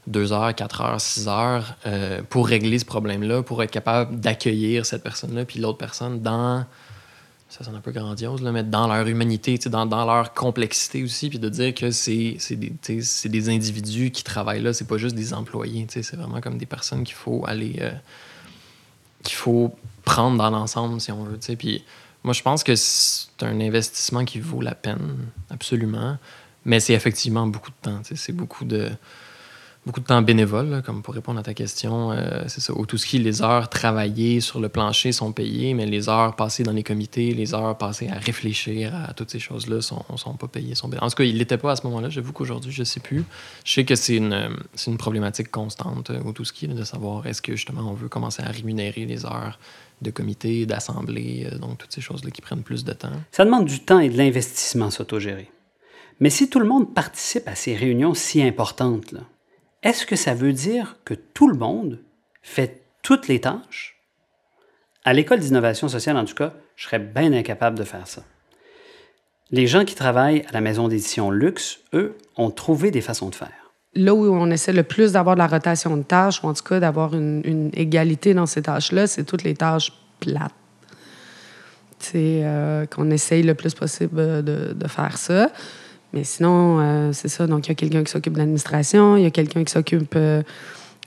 deux 0.07 0.31
heures, 0.31 0.55
quatre 0.55 0.81
heures, 0.81 1.01
six 1.01 1.27
heures 1.27 1.75
euh, 1.85 2.21
pour 2.29 2.47
régler 2.47 2.79
ce 2.79 2.85
problème-là, 2.85 3.43
pour 3.43 3.61
être 3.61 3.71
capable 3.71 4.19
d'accueillir 4.19 4.85
cette 4.85 5.03
personne-là, 5.03 5.43
puis 5.43 5.59
l'autre 5.59 5.77
personne 5.77 6.21
dans 6.21 6.63
ça 7.49 7.63
sonne 7.63 7.75
un 7.75 7.81
peu 7.81 7.91
grandiose, 7.91 8.41
là, 8.41 8.51
mais 8.51 8.63
dans 8.63 8.87
leur 8.87 9.07
humanité, 9.07 9.57
dans, 9.57 9.85
dans 9.85 10.05
leur 10.05 10.33
complexité 10.33 11.03
aussi, 11.03 11.29
puis 11.29 11.39
de 11.39 11.49
dire 11.49 11.73
que 11.73 11.91
c'est 11.91 12.37
des, 12.51 12.73
des 13.25 13.49
individus 13.49 14.11
qui 14.11 14.23
travaillent 14.23 14.61
là, 14.61 14.73
c'est 14.73 14.87
pas 14.87 14.97
juste 14.97 15.15
des 15.15 15.33
employés, 15.33 15.87
c'est 15.89 16.15
vraiment 16.15 16.41
comme 16.41 16.57
des 16.57 16.65
personnes 16.65 17.03
qu'il 17.03 17.15
faut 17.15 17.43
aller. 17.47 17.77
Euh, 17.79 17.91
qu'il 19.23 19.35
faut 19.35 19.75
prendre 20.05 20.37
dans 20.37 20.49
l'ensemble, 20.49 21.01
si 21.01 21.11
on 21.11 21.23
veut. 21.23 21.37
Puis 21.57 21.83
moi, 22.23 22.33
je 22.33 22.41
pense 22.41 22.63
que 22.63 22.75
c'est 22.75 23.27
un 23.41 23.59
investissement 23.59 24.25
qui 24.25 24.39
vaut 24.39 24.61
la 24.61 24.75
peine, 24.75 25.17
absolument, 25.49 26.17
mais 26.65 26.79
c'est 26.79 26.93
effectivement 26.93 27.45
beaucoup 27.47 27.71
de 27.71 27.75
temps, 27.81 28.01
c'est 28.03 28.33
beaucoup 28.33 28.65
de 28.65 28.89
beaucoup 29.87 30.01
de 30.01 30.05
temps 30.05 30.21
bénévole, 30.21 30.83
comme 30.85 31.01
pour 31.01 31.15
répondre 31.15 31.39
à 31.39 31.43
ta 31.43 31.53
question. 31.53 32.11
Euh, 32.11 32.43
c'est 32.47 32.61
ça. 32.61 32.73
Au 32.73 32.85
tout 32.85 32.97
les 33.13 33.41
heures 33.41 33.69
travaillées 33.69 34.41
sur 34.41 34.59
le 34.59 34.69
plancher 34.69 35.11
sont 35.11 35.31
payées, 35.31 35.73
mais 35.73 35.85
les 35.85 36.09
heures 36.09 36.35
passées 36.35 36.63
dans 36.63 36.73
les 36.73 36.83
comités, 36.83 37.33
les 37.33 37.55
heures 37.55 37.77
passées 37.77 38.09
à 38.09 38.19
réfléchir 38.19 38.93
à 38.93 39.13
toutes 39.13 39.31
ces 39.31 39.39
choses-là 39.39 39.81
sont, 39.81 40.03
sont 40.17 40.33
pas 40.33 40.47
payées. 40.47 40.75
Sont... 40.75 40.91
En 41.01 41.09
tout 41.09 41.15
cas, 41.15 41.23
il 41.23 41.37
l'était 41.37 41.57
pas 41.57 41.71
à 41.71 41.75
ce 41.75 41.87
moment-là. 41.87 42.09
J'avoue 42.09 42.33
qu'aujourd'hui, 42.33 42.71
je 42.71 42.83
sais 42.83 42.99
plus. 42.99 43.23
Je 43.65 43.73
sais 43.73 43.85
que 43.85 43.95
c'est 43.95 44.17
une, 44.17 44.49
une 44.85 44.97
problématique 44.97 45.49
constante 45.49 46.11
euh, 46.11 46.21
au 46.23 46.33
tout 46.33 46.45
ski, 46.45 46.67
de 46.67 46.83
savoir 46.83 47.25
est-ce 47.25 47.41
que 47.41 47.55
justement 47.55 47.89
on 47.89 47.93
veut 47.93 48.09
commencer 48.09 48.43
à 48.43 48.49
rémunérer 48.49 49.05
les 49.05 49.25
heures 49.25 49.57
de 50.01 50.11
comité, 50.11 50.65
d'assemblée, 50.65 51.47
euh, 51.51 51.57
donc 51.57 51.79
toutes 51.79 51.93
ces 51.93 52.01
choses-là 52.01 52.29
qui 52.31 52.41
prennent 52.41 52.63
plus 52.63 52.83
de 52.83 52.93
temps. 52.93 53.17
Ça 53.31 53.45
demande 53.45 53.65
du 53.65 53.79
temps 53.79 53.99
et 53.99 54.09
de 54.09 54.17
l'investissement 54.17 54.91
s'autogérer. 54.91 55.49
Mais 56.19 56.29
si 56.29 56.49
tout 56.49 56.59
le 56.59 56.67
monde 56.67 56.93
participe 56.93 57.47
à 57.47 57.55
ces 57.55 57.75
réunions 57.75 58.13
si 58.13 58.41
importantes, 58.41 59.11
là, 59.11 59.21
est-ce 59.83 60.05
que 60.05 60.15
ça 60.15 60.33
veut 60.33 60.53
dire 60.53 60.97
que 61.05 61.13
tout 61.13 61.47
le 61.47 61.57
monde 61.57 61.99
fait 62.41 62.83
toutes 63.03 63.27
les 63.27 63.41
tâches? 63.41 64.01
À 65.05 65.13
l'école 65.13 65.39
d'innovation 65.39 65.87
sociale, 65.87 66.17
en 66.17 66.25
tout 66.25 66.35
cas, 66.35 66.53
je 66.75 66.85
serais 66.85 66.99
bien 66.99 67.31
incapable 67.31 67.77
de 67.77 67.83
faire 67.83 68.07
ça. 68.07 68.23
Les 69.51 69.67
gens 69.67 69.85
qui 69.85 69.95
travaillent 69.95 70.43
à 70.49 70.51
la 70.51 70.61
maison 70.61 70.87
d'édition 70.87 71.31
Luxe, 71.31 71.79
eux, 71.93 72.17
ont 72.35 72.49
trouvé 72.49 72.91
des 72.91 73.01
façons 73.01 73.29
de 73.29 73.35
faire. 73.35 73.71
Là 73.93 74.13
où 74.13 74.25
on 74.25 74.51
essaie 74.51 74.73
le 74.73 74.83
plus 74.83 75.13
d'avoir 75.13 75.35
de 75.35 75.39
la 75.39 75.47
rotation 75.47 75.95
de 75.95 76.03
tâches, 76.03 76.43
ou 76.43 76.47
en 76.47 76.53
tout 76.53 76.63
cas 76.63 76.79
d'avoir 76.79 77.13
une, 77.13 77.69
égalité 77.73 78.33
dans 78.33 78.45
ces 78.45 78.63
tâches-là, 78.63 79.07
c'est 79.07 79.23
toutes 79.23 79.43
les 79.43 79.53
tâches 79.53 79.93
plates. 80.19 80.51
C'est 81.99 82.41
euh, 82.43 82.85
qu'on 82.85 83.09
essaye 83.09 83.43
le 83.43 83.55
plus 83.55 83.73
possible 83.73 84.43
de 84.43 84.87
faire 84.87 85.17
ça. 85.17 85.49
Mais 86.13 86.23
sinon, 86.23 86.79
euh, 86.79 87.11
c'est 87.13 87.27
ça. 87.27 87.47
Donc, 87.47 87.67
il 87.67 87.69
y 87.69 87.71
a 87.71 87.75
quelqu'un 87.75 88.03
qui 88.03 88.11
s'occupe 88.11 88.33
de 88.33 88.39
l'administration, 88.39 89.17
il 89.17 89.23
y 89.23 89.25
a 89.25 89.31
quelqu'un 89.31 89.63
qui 89.63 89.71
s'occupe 89.71 90.13
euh, 90.15 90.41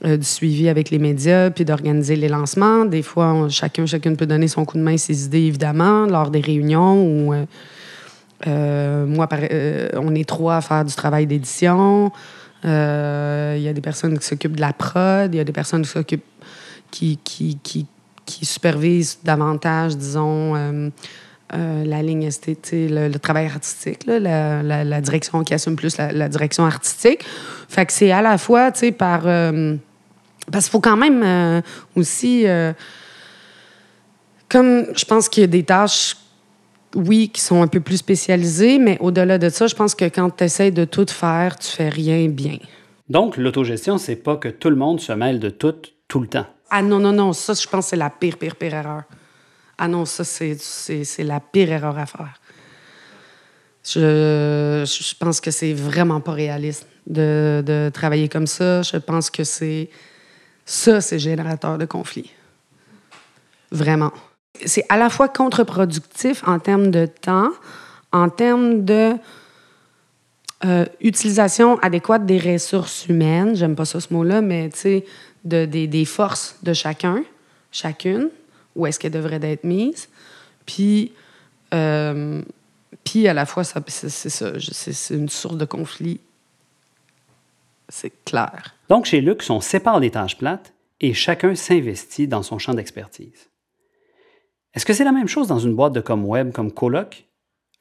euh, 0.04 0.16
du 0.16 0.26
suivi 0.26 0.68
avec 0.68 0.90
les 0.90 0.98
médias, 0.98 1.50
puis 1.50 1.64
d'organiser 1.64 2.16
les 2.16 2.28
lancements. 2.28 2.84
Des 2.84 3.02
fois, 3.02 3.48
chacun, 3.48 3.86
chacune 3.86 4.16
peut 4.16 4.26
donner 4.26 4.48
son 4.48 4.64
coup 4.64 4.76
de 4.76 4.82
main, 4.82 4.96
ses 4.96 5.24
idées, 5.24 5.42
évidemment, 5.42 6.06
lors 6.06 6.30
des 6.30 6.40
réunions 6.40 7.02
où, 7.02 7.34
moi, 8.46 9.28
on 9.96 10.14
est 10.14 10.28
trois 10.28 10.56
à 10.56 10.60
faire 10.60 10.84
du 10.84 10.94
travail 10.94 11.26
d'édition. 11.26 12.12
Il 12.64 12.68
y 12.68 13.68
a 13.68 13.72
des 13.72 13.80
personnes 13.80 14.18
qui 14.18 14.26
s'occupent 14.26 14.56
de 14.56 14.60
la 14.60 14.74
prod, 14.74 15.34
il 15.34 15.38
y 15.38 15.40
a 15.40 15.44
des 15.44 15.52
personnes 15.52 15.82
qui 15.82 15.88
s'occupent, 15.88 16.24
qui 16.90 17.18
supervisent 18.42 19.18
davantage, 19.24 19.96
disons, 19.96 20.90
euh, 21.52 21.84
la 21.84 22.02
ligne 22.02 22.28
le, 22.72 23.08
le, 23.08 23.18
travail 23.18 23.46
artistique, 23.46 24.06
la, 24.06 24.62
la, 24.62 25.00
direction 25.00 25.42
qui 25.42 25.52
assume 25.52 25.74
plus 25.74 25.96
la, 25.98 26.28
direction 26.28 26.64
artistique. 26.64 27.24
Fait 27.68 27.86
que 27.86 27.92
c'est 27.92 28.12
à 28.12 28.22
la 28.22 28.38
fois, 28.38 28.70
tu 28.70 28.80
sais, 28.80 28.92
par... 28.92 29.22
Euh, 29.26 29.76
parce 30.52 30.66
qu'il 30.66 30.72
faut 30.72 30.80
quand 30.80 30.96
même 30.96 31.22
euh, 31.24 31.60
aussi... 31.96 32.44
comme 34.48 34.86
je 34.94 35.04
pense 35.04 35.28
qu'il 35.28 35.42
y 35.42 35.44
a 35.44 35.48
des 35.48 35.64
tâches, 35.64 36.16
oui, 36.94 37.28
qui 37.28 37.40
sont 37.40 37.62
un 37.62 37.68
peu 37.68 37.80
plus 37.80 37.96
spécialisées, 37.96 38.78
mais 38.78 38.96
au-delà 39.00 39.38
de 39.38 39.48
ça, 39.48 39.66
je 39.66 39.74
pense 39.74 39.94
que 39.94 40.04
quand 40.04 40.30
tu 40.36 40.44
essaies 40.44 40.70
de 40.70 40.84
tout 40.84 41.06
faire, 41.08 41.58
tu 41.58 41.68
fais 41.68 41.88
rien 41.88 42.28
bien. 42.28 42.58
Donc, 43.08 43.36
l'autogestion, 43.36 43.98
c'est 43.98 44.16
pas 44.16 44.36
que 44.36 44.48
tout 44.48 44.70
le 44.70 44.76
monde 44.76 45.00
se 45.00 45.12
mêle 45.12 45.40
de 45.40 45.50
tout, 45.50 45.74
tout 46.06 46.20
le 46.20 46.28
temps? 46.28 46.46
Ah 46.70 46.82
non, 46.82 47.00
non, 47.00 47.12
non, 47.12 47.32
ça, 47.32 47.54
je 47.54 47.66
pense 47.66 47.86
que 47.86 47.90
c'est 47.90 47.96
la 47.96 48.10
pire, 48.10 48.38
pire, 48.38 48.54
pire 48.54 48.74
erreur. 48.74 49.02
Ah 49.82 49.88
non, 49.88 50.04
ça, 50.04 50.24
c'est 50.24 50.58
la 51.20 51.40
pire 51.40 51.72
erreur 51.72 51.96
à 51.96 52.04
faire. 52.04 52.38
Je, 53.82 54.84
je 54.84 55.14
pense 55.18 55.40
que 55.40 55.50
c'est 55.50 55.72
vraiment 55.72 56.20
pas 56.20 56.32
réaliste 56.32 56.86
de, 57.06 57.62
de, 57.64 57.90
travailler 57.90 58.28
comme 58.28 58.46
ça. 58.46 58.82
Je 58.82 58.98
pense 58.98 59.30
que 59.30 59.42
c'est. 59.42 59.88
Ça, 60.66 61.00
c'est 61.00 61.18
générateur 61.18 61.78
de 61.78 61.86
conflits. 61.86 62.30
Vraiment. 63.72 64.12
C'est 64.66 64.84
à 64.90 64.98
la 64.98 65.08
fois 65.08 65.28
contre-productif 65.28 66.46
en 66.46 66.58
termes 66.58 66.90
de 66.90 67.06
temps, 67.06 67.48
en 68.12 68.28
termes 68.28 68.84
de. 68.84 69.14
Euh, 70.66 70.84
utilisation 71.00 71.78
adéquate 71.78 72.26
des 72.26 72.36
ressources 72.36 73.06
humaines, 73.06 73.56
j'aime 73.56 73.74
pas 73.74 73.86
ça 73.86 73.98
ce 73.98 74.12
mot-là, 74.12 74.42
mais 74.42 74.68
tu 74.68 74.78
sais, 74.78 75.06
de, 75.42 75.64
des, 75.64 75.86
des 75.86 76.04
forces 76.04 76.56
de 76.62 76.74
chacun, 76.74 77.24
chacune 77.72 78.28
où 78.76 78.86
est-ce 78.86 78.98
qu'elle 78.98 79.12
devrait 79.12 79.40
être 79.42 79.64
mise. 79.64 80.08
Puis, 80.66 81.12
euh, 81.74 82.42
puis 83.04 83.28
à 83.28 83.34
la 83.34 83.46
fois, 83.46 83.64
c'est 83.64 84.08
ça, 84.08 84.52
c'est 84.60 85.14
une 85.14 85.28
source 85.28 85.56
de 85.56 85.64
conflit. 85.64 86.20
C'est 87.88 88.12
clair. 88.24 88.74
Donc, 88.88 89.06
chez 89.06 89.20
Lux, 89.20 89.50
on 89.50 89.60
sépare 89.60 90.00
les 90.00 90.10
tâches 90.10 90.36
plates 90.36 90.72
et 91.00 91.12
chacun 91.14 91.54
s'investit 91.54 92.28
dans 92.28 92.42
son 92.42 92.58
champ 92.58 92.74
d'expertise. 92.74 93.48
Est-ce 94.74 94.86
que 94.86 94.92
c'est 94.92 95.04
la 95.04 95.12
même 95.12 95.26
chose 95.26 95.48
dans 95.48 95.58
une 95.58 95.74
boîte 95.74 95.92
de 95.92 96.00
com 96.00 96.24
web 96.24 96.52
comme 96.52 96.70
Coloc? 96.70 97.24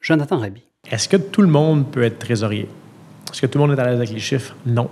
Jonathan 0.00 0.38
Rabi. 0.38 0.62
Est-ce 0.90 1.08
que 1.08 1.16
tout 1.16 1.42
le 1.42 1.48
monde 1.48 1.90
peut 1.90 2.02
être 2.02 2.18
trésorier? 2.18 2.68
Est-ce 3.30 3.42
que 3.42 3.46
tout 3.46 3.58
le 3.58 3.66
monde 3.66 3.78
est 3.78 3.80
à 3.80 3.84
l'aise 3.84 3.98
avec 3.98 4.10
les 4.10 4.18
chiffres? 4.18 4.56
Non. 4.66 4.90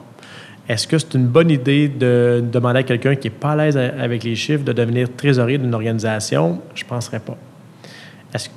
Est-ce 0.69 0.87
que 0.87 0.99
c'est 0.99 1.15
une 1.15 1.27
bonne 1.27 1.51
idée 1.51 1.89
de 1.89 2.45
demander 2.45 2.81
à 2.81 2.83
quelqu'un 2.83 3.15
qui 3.15 3.29
n'est 3.29 3.35
pas 3.35 3.53
à 3.53 3.57
l'aise 3.57 3.77
avec 3.77 4.23
les 4.23 4.37
chiffres 4.37 4.65
de 4.65 4.73
devenir 4.73 5.09
trésorier 5.17 5.57
d'une 5.57 5.75
organisation? 5.75 6.61
Je 6.75 6.85
ne 6.85 6.89
penserais 6.89 7.21
pas. 7.21 7.39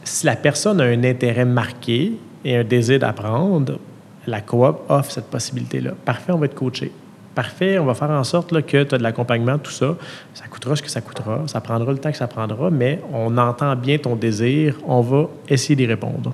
Si 0.03 0.25
la 0.25 0.35
personne 0.35 0.81
a 0.81 0.83
un 0.83 1.03
intérêt 1.05 1.45
marqué 1.45 2.11
et 2.43 2.57
un 2.57 2.65
désir 2.65 2.99
d'apprendre, 2.99 3.79
la 4.27 4.41
coop 4.41 4.81
offre 4.89 5.09
cette 5.09 5.27
possibilité-là. 5.27 5.91
Parfait, 6.03 6.33
on 6.33 6.37
va 6.37 6.47
être 6.47 6.55
coaché. 6.55 6.91
Parfait, 7.33 7.79
on 7.79 7.85
va 7.85 7.93
faire 7.93 8.09
en 8.09 8.25
sorte 8.25 8.51
là, 8.51 8.61
que 8.61 8.83
tu 8.83 8.93
as 8.93 8.97
de 8.97 9.03
l'accompagnement, 9.03 9.57
tout 9.57 9.71
ça. 9.71 9.95
Ça 10.33 10.47
coûtera 10.47 10.75
ce 10.75 10.81
que 10.81 10.89
ça 10.89 10.99
coûtera, 10.99 11.43
ça 11.47 11.61
prendra 11.61 11.93
le 11.93 11.97
temps 11.97 12.11
que 12.11 12.17
ça 12.17 12.27
prendra, 12.27 12.69
mais 12.69 12.99
on 13.13 13.37
entend 13.37 13.73
bien 13.77 13.97
ton 13.97 14.17
désir, 14.17 14.75
on 14.85 14.99
va 14.99 15.29
essayer 15.47 15.77
d'y 15.77 15.85
répondre. 15.85 16.33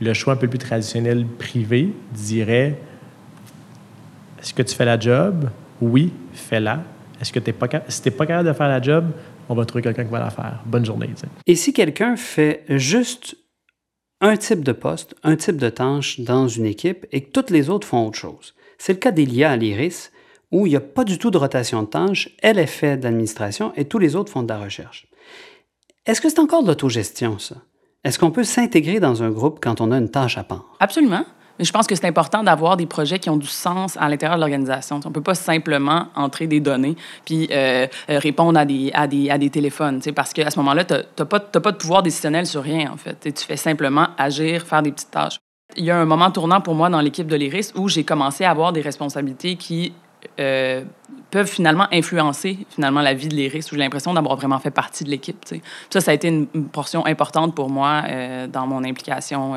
Le 0.00 0.14
choix 0.14 0.34
un 0.34 0.36
peu 0.36 0.46
plus 0.46 0.58
traditionnel 0.58 1.26
privé 1.26 1.92
dirait 2.12 2.78
est-ce 4.44 4.52
que 4.52 4.62
tu 4.62 4.74
fais 4.74 4.84
la 4.84 5.00
job? 5.00 5.48
Oui, 5.80 6.12
fais-la. 6.34 6.82
Est-ce 7.18 7.32
que 7.32 7.38
pas, 7.50 7.66
si 7.88 8.02
tu 8.02 8.08
n'es 8.10 8.14
pas 8.14 8.26
capable 8.26 8.48
de 8.48 8.52
faire 8.52 8.68
la 8.68 8.82
job, 8.82 9.06
on 9.48 9.54
va 9.54 9.64
trouver 9.64 9.80
quelqu'un 9.80 10.04
qui 10.04 10.10
va 10.10 10.20
la 10.20 10.28
faire. 10.28 10.60
Bonne 10.66 10.84
journée. 10.84 11.08
Et 11.46 11.54
si 11.54 11.72
quelqu'un 11.72 12.16
fait 12.16 12.64
juste 12.68 13.36
un 14.20 14.36
type 14.36 14.62
de 14.62 14.72
poste, 14.72 15.14
un 15.22 15.36
type 15.36 15.56
de 15.56 15.70
tâche 15.70 16.20
dans 16.20 16.46
une 16.46 16.66
équipe 16.66 17.06
et 17.10 17.22
que 17.22 17.30
toutes 17.30 17.48
les 17.48 17.70
autres 17.70 17.86
font 17.86 18.06
autre 18.06 18.18
chose? 18.18 18.54
C'est 18.76 18.92
le 18.92 18.98
cas 18.98 19.12
d'Elia 19.12 19.50
à 19.50 19.56
l'IRIS, 19.56 20.12
où 20.52 20.66
il 20.66 20.70
n'y 20.70 20.76
a 20.76 20.80
pas 20.80 21.04
du 21.04 21.16
tout 21.16 21.30
de 21.30 21.38
rotation 21.38 21.82
de 21.82 21.88
tâches. 21.88 22.28
Elle 22.42 22.58
est 22.58 22.66
faite 22.66 23.00
d'administration 23.00 23.72
et 23.76 23.86
tous 23.86 23.98
les 23.98 24.14
autres 24.14 24.30
font 24.30 24.42
de 24.42 24.48
la 24.48 24.58
recherche. 24.58 25.06
Est-ce 26.04 26.20
que 26.20 26.28
c'est 26.28 26.38
encore 26.40 26.62
de 26.62 26.68
l'autogestion, 26.68 27.38
ça? 27.38 27.56
Est-ce 28.04 28.18
qu'on 28.18 28.30
peut 28.30 28.44
s'intégrer 28.44 29.00
dans 29.00 29.22
un 29.22 29.30
groupe 29.30 29.60
quand 29.62 29.80
on 29.80 29.90
a 29.90 29.96
une 29.96 30.10
tâche 30.10 30.36
à 30.36 30.44
part? 30.44 30.76
Absolument. 30.80 31.24
Mais 31.58 31.64
je 31.64 31.72
pense 31.72 31.86
que 31.86 31.94
c'est 31.94 32.06
important 32.06 32.42
d'avoir 32.42 32.76
des 32.76 32.86
projets 32.86 33.18
qui 33.18 33.30
ont 33.30 33.36
du 33.36 33.46
sens 33.46 33.96
à 33.98 34.08
l'intérieur 34.08 34.36
de 34.36 34.40
l'organisation. 34.40 35.00
On 35.04 35.08
ne 35.08 35.14
peut 35.14 35.20
pas 35.20 35.34
simplement 35.34 36.08
entrer 36.16 36.46
des 36.46 36.60
données 36.60 36.96
puis 37.24 37.48
euh, 37.50 37.86
euh, 38.10 38.18
répondre 38.18 38.58
à 38.58 38.64
des, 38.64 38.90
à 38.92 39.06
des, 39.06 39.30
à 39.30 39.38
des 39.38 39.50
téléphones, 39.50 40.00
parce 40.14 40.32
qu'à 40.32 40.50
ce 40.50 40.58
moment-là, 40.58 40.84
tu 40.84 40.94
n'as 40.94 41.24
pas, 41.24 41.40
pas 41.40 41.72
de 41.72 41.76
pouvoir 41.76 42.02
décisionnel 42.02 42.46
sur 42.46 42.62
rien, 42.62 42.90
en 42.92 42.96
fait. 42.96 43.16
tu 43.20 43.44
fais 43.44 43.56
simplement 43.56 44.08
agir, 44.18 44.66
faire 44.66 44.82
des 44.82 44.92
petites 44.92 45.10
tâches. 45.10 45.38
Il 45.76 45.84
y 45.84 45.90
a 45.90 45.96
un 45.96 46.04
moment 46.04 46.30
tournant 46.30 46.60
pour 46.60 46.74
moi 46.74 46.88
dans 46.88 47.00
l'équipe 47.00 47.26
de 47.26 47.36
l'IRIS 47.36 47.72
où 47.74 47.88
j'ai 47.88 48.04
commencé 48.04 48.44
à 48.44 48.50
avoir 48.50 48.72
des 48.72 48.80
responsabilités 48.80 49.56
qui 49.56 49.92
euh, 50.40 50.82
peuvent 51.30 51.48
finalement 51.48 51.86
influencer 51.92 52.58
finalement 52.70 53.00
la 53.00 53.14
vie 53.14 53.28
de 53.28 53.34
l'IRIS, 53.34 53.70
où 53.70 53.74
j'ai 53.74 53.80
l'impression 53.80 54.14
d'avoir 54.14 54.36
vraiment 54.36 54.58
fait 54.58 54.70
partie 54.70 55.04
de 55.04 55.10
l'équipe. 55.10 55.44
Ça, 55.90 56.00
ça 56.00 56.10
a 56.10 56.14
été 56.14 56.28
une, 56.28 56.46
portion 56.72 57.06
importante 57.06 57.54
pour 57.54 57.70
moi 57.70 58.02
dans 58.48 58.66
mon 58.66 58.84
implication, 58.84 59.54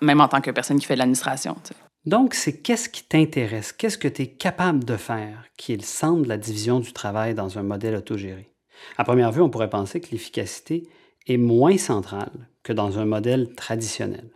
même 0.00 0.20
en 0.20 0.28
tant 0.28 0.40
que 0.40 0.50
personne 0.50 0.78
qui 0.78 0.86
fait 0.86 0.94
de 0.94 0.98
l'administration. 0.98 1.56
Donc, 2.04 2.34
c'est 2.34 2.60
qu'est-ce 2.60 2.88
qui 2.88 3.04
t'intéresse, 3.04 3.72
qu'est-ce 3.72 3.98
que 3.98 4.08
tu 4.08 4.22
es 4.22 4.26
capable 4.26 4.84
de 4.84 4.96
faire 4.96 5.44
qui 5.56 5.72
est 5.72 5.76
le 5.76 5.82
centre 5.82 6.22
de 6.22 6.28
la 6.28 6.36
division 6.36 6.80
du 6.80 6.92
travail 6.92 7.34
dans 7.34 7.58
un 7.58 7.62
modèle 7.62 7.94
autogéré? 7.94 8.50
À 8.98 9.04
première 9.04 9.30
vue, 9.30 9.42
on 9.42 9.50
pourrait 9.50 9.70
penser 9.70 10.00
que 10.00 10.10
l'efficacité 10.10 10.88
est 11.28 11.36
moins 11.36 11.78
centrale 11.78 12.48
que 12.64 12.72
dans 12.72 12.98
un 12.98 13.04
modèle 13.04 13.54
traditionnel. 13.54 14.30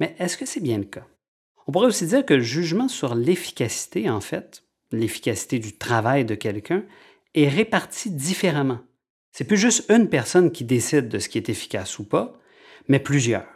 Mais 0.00 0.14
est-ce 0.18 0.38
que 0.38 0.46
c'est 0.46 0.60
bien 0.60 0.78
le 0.78 0.84
cas? 0.84 1.06
On 1.66 1.72
pourrait 1.72 1.88
aussi 1.88 2.06
dire 2.06 2.24
que 2.24 2.34
le 2.34 2.42
jugement 2.42 2.88
sur 2.88 3.14
l'efficacité, 3.14 4.08
en 4.08 4.22
fait, 4.22 4.62
l'efficacité 4.90 5.58
du 5.58 5.76
travail 5.76 6.24
de 6.24 6.34
quelqu'un, 6.34 6.84
est 7.34 7.48
répartie 7.48 8.10
différemment. 8.10 8.78
C'est 9.32 9.44
plus 9.44 9.58
juste 9.58 9.90
une 9.90 10.08
personne 10.08 10.50
qui 10.50 10.64
décide 10.64 11.08
de 11.08 11.18
ce 11.18 11.28
qui 11.28 11.36
est 11.36 11.50
efficace 11.50 11.98
ou 11.98 12.04
pas, 12.04 12.40
mais 12.88 12.98
plusieurs. 12.98 13.46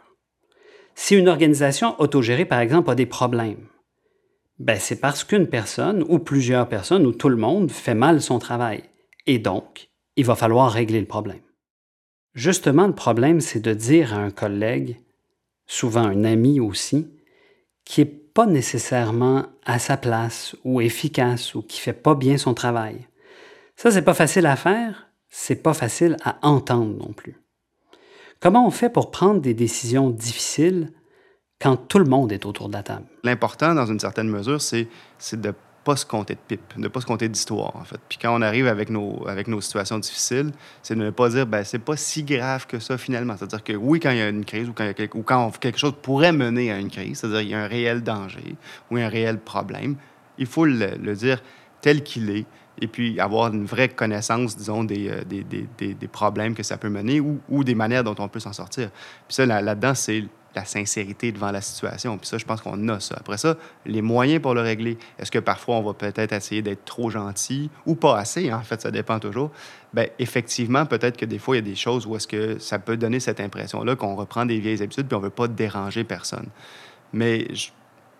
Si 0.95 1.15
une 1.15 1.27
organisation 1.27 1.99
autogérée, 1.99 2.45
par 2.45 2.59
exemple, 2.59 2.89
a 2.91 2.95
des 2.95 3.05
problèmes, 3.05 3.67
ben 4.59 4.79
c'est 4.79 4.99
parce 4.99 5.23
qu'une 5.23 5.47
personne 5.47 6.03
ou 6.07 6.19
plusieurs 6.19 6.69
personnes 6.69 7.05
ou 7.05 7.11
tout 7.11 7.29
le 7.29 7.37
monde 7.37 7.71
fait 7.71 7.95
mal 7.95 8.21
son 8.21 8.39
travail. 8.39 8.83
Et 9.25 9.39
donc, 9.39 9.89
il 10.15 10.25
va 10.25 10.35
falloir 10.35 10.71
régler 10.71 10.99
le 10.99 11.07
problème. 11.07 11.41
Justement, 12.33 12.87
le 12.87 12.95
problème, 12.95 13.41
c'est 13.41 13.59
de 13.59 13.73
dire 13.73 14.13
à 14.13 14.17
un 14.17 14.31
collègue, 14.31 14.99
souvent 15.65 16.03
un 16.03 16.23
ami 16.23 16.59
aussi, 16.59 17.07
qui 17.85 18.01
n'est 18.01 18.05
pas 18.05 18.45
nécessairement 18.45 19.45
à 19.65 19.79
sa 19.79 19.97
place 19.97 20.55
ou 20.63 20.81
efficace 20.81 21.55
ou 21.55 21.61
qui 21.61 21.79
fait 21.79 21.93
pas 21.93 22.15
bien 22.15 22.37
son 22.37 22.53
travail. 22.53 23.07
Ça, 23.75 23.91
c'est 23.91 24.01
pas 24.01 24.13
facile 24.13 24.45
à 24.45 24.55
faire, 24.55 25.07
c'est 25.29 25.61
pas 25.61 25.73
facile 25.73 26.17
à 26.23 26.37
entendre 26.41 26.95
non 26.97 27.13
plus. 27.13 27.42
Comment 28.43 28.67
on 28.67 28.71
fait 28.71 28.89
pour 28.89 29.09
prendre 29.09 29.39
des 29.39 29.53
décisions 29.53 30.09
difficiles 30.09 30.91
quand 31.61 31.77
tout 31.77 31.97
le 31.97 32.03
monde 32.03 32.29
est 32.33 32.45
autour 32.45 32.67
de 32.67 32.73
la 32.73 32.83
table? 32.83 33.05
L'important, 33.23 33.73
dans 33.73 33.85
une 33.85 34.01
certaine 34.01 34.27
mesure, 34.27 34.59
c'est 34.59 34.89
de 35.31 35.53
pas 35.85 35.95
se 35.95 36.05
compter 36.05 36.33
de 36.33 36.39
pipe, 36.45 36.73
de 36.77 36.89
pas 36.89 36.99
se 36.99 37.05
compter 37.05 37.29
d'histoire, 37.29 37.73
en 37.77 37.85
fait. 37.85 38.01
Puis 38.09 38.17
quand 38.21 38.37
on 38.37 38.41
arrive 38.41 38.67
avec 38.67 38.89
nos, 38.89 39.25
avec 39.29 39.47
nos 39.47 39.61
situations 39.61 39.97
difficiles, 39.97 40.51
c'est 40.81 40.93
de 40.93 40.99
ne 40.99 41.09
pas 41.09 41.29
dire, 41.29 41.47
ben 41.47 41.63
c'est 41.63 41.79
pas 41.79 41.95
si 41.95 42.23
grave 42.23 42.67
que 42.67 42.79
ça, 42.79 42.97
finalement. 42.97 43.37
C'est-à-dire 43.37 43.63
que 43.63 43.73
oui, 43.73 44.01
quand 44.01 44.11
il 44.11 44.17
y 44.17 44.21
a 44.21 44.27
une 44.27 44.43
crise 44.43 44.67
ou 44.67 44.73
quand, 44.73 44.91
quelque, 44.93 45.17
ou 45.17 45.21
quand 45.21 45.57
quelque 45.57 45.79
chose 45.79 45.93
pourrait 46.01 46.33
mener 46.33 46.69
à 46.69 46.79
une 46.79 46.89
crise, 46.89 47.19
c'est-à-dire 47.19 47.39
qu'il 47.39 47.49
y 47.49 47.55
a 47.55 47.63
un 47.63 47.67
réel 47.67 48.03
danger 48.03 48.57
ou 48.91 48.97
un 48.97 49.07
réel 49.07 49.39
problème, 49.39 49.95
il 50.37 50.47
faut 50.47 50.65
le, 50.65 51.15
dire 51.15 51.41
tel 51.79 52.03
qu'il 52.03 52.29
est 52.29 52.45
et 52.81 52.87
puis 52.87 53.19
avoir 53.19 53.53
une 53.53 53.65
vraie 53.65 53.89
connaissance, 53.89 54.57
disons, 54.57 54.83
des, 54.83 55.09
euh, 55.09 55.23
des, 55.23 55.43
des, 55.43 55.93
des 55.93 56.07
problèmes 56.07 56.55
que 56.55 56.63
ça 56.63 56.77
peut 56.77 56.89
mener 56.89 57.19
ou, 57.19 57.39
ou, 57.49 57.63
des 57.63 57.75
manières 57.75 58.03
dont 58.03 58.15
on 58.19 58.27
peut 58.27 58.39
s'en 58.39 58.53
sortir. 58.53 58.89
Puis 59.27 59.35
ça, 59.35 59.45
là-dedans, 59.45 59.93
c'est 59.93 60.23
la 60.55 60.65
sincérité 60.65 61.31
devant 61.31 61.51
la 61.51 61.61
situation. 61.61 62.17
Puis 62.17 62.27
ça, 62.27 62.37
je 62.37 62.45
pense 62.45 62.61
qu'on 62.61 62.87
a 62.89 62.99
ça. 62.99 63.15
Après 63.19 63.37
ça, 63.37 63.57
les 63.85 64.01
moyens 64.01 64.41
pour 64.41 64.53
le 64.53 64.61
régler. 64.61 64.97
Est-ce 65.17 65.31
que 65.31 65.39
parfois 65.39 65.77
on 65.77 65.81
va 65.81 65.93
peut-être 65.93 66.31
essayer 66.31 66.61
d'être 66.61 66.85
trop 66.85 67.09
gentil 67.09 67.69
ou 67.85 67.95
pas 67.95 68.17
assez? 68.17 68.53
En 68.53 68.61
fait, 68.61 68.81
ça 68.81 68.91
dépend 68.91 69.19
toujours. 69.19 69.51
Bien, 69.93 70.05
effectivement, 70.19 70.85
peut-être 70.85 71.17
que 71.17 71.25
des 71.25 71.39
fois, 71.39 71.55
il 71.55 71.65
y 71.65 71.67
a 71.67 71.69
des 71.69 71.75
choses 71.75 72.05
où 72.05 72.15
est-ce 72.15 72.27
que 72.27 72.59
ça 72.59 72.79
peut 72.79 72.97
donner 72.97 73.19
cette 73.19 73.39
impression-là 73.39 73.95
qu'on 73.95 74.15
reprend 74.15 74.45
des 74.45 74.59
vieilles 74.59 74.81
habitudes 74.81 75.07
puis 75.07 75.15
on 75.15 75.21
veut 75.21 75.29
pas 75.29 75.47
déranger 75.47 76.03
personne. 76.03 76.47
Mais 77.13 77.47
je, 77.53 77.69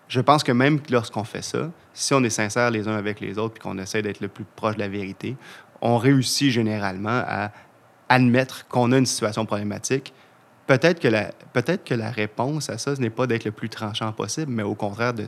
je 0.08 0.20
pense 0.20 0.44
que 0.44 0.52
même 0.52 0.80
lorsqu'on 0.90 1.24
fait 1.24 1.42
ça, 1.42 1.70
si 1.92 2.14
on 2.14 2.22
est 2.24 2.30
sincère 2.30 2.70
les 2.70 2.88
uns 2.88 2.96
avec 2.96 3.20
les 3.20 3.38
autres 3.38 3.54
puis 3.54 3.62
qu'on 3.62 3.78
essaie 3.78 4.02
d'être 4.02 4.20
le 4.20 4.28
plus 4.28 4.44
proche 4.56 4.74
de 4.74 4.80
la 4.80 4.88
vérité, 4.88 5.36
on 5.80 5.98
réussit 5.98 6.50
généralement 6.50 7.22
à 7.26 7.50
admettre 8.08 8.66
qu'on 8.68 8.92
a 8.92 8.98
une 8.98 9.06
situation 9.06 9.46
problématique 9.46 10.12
peut-être 10.66 11.00
que, 11.00 11.08
la, 11.08 11.30
peut-être 11.52 11.84
que 11.84 11.94
la 11.94 12.10
réponse 12.10 12.70
à 12.70 12.78
ça, 12.78 12.96
ce 12.96 13.00
n'est 13.00 13.10
pas 13.10 13.26
d'être 13.26 13.44
le 13.44 13.52
plus 13.52 13.68
tranchant 13.68 14.12
possible, 14.12 14.50
mais 14.50 14.62
au 14.62 14.74
contraire 14.74 15.14
de 15.14 15.26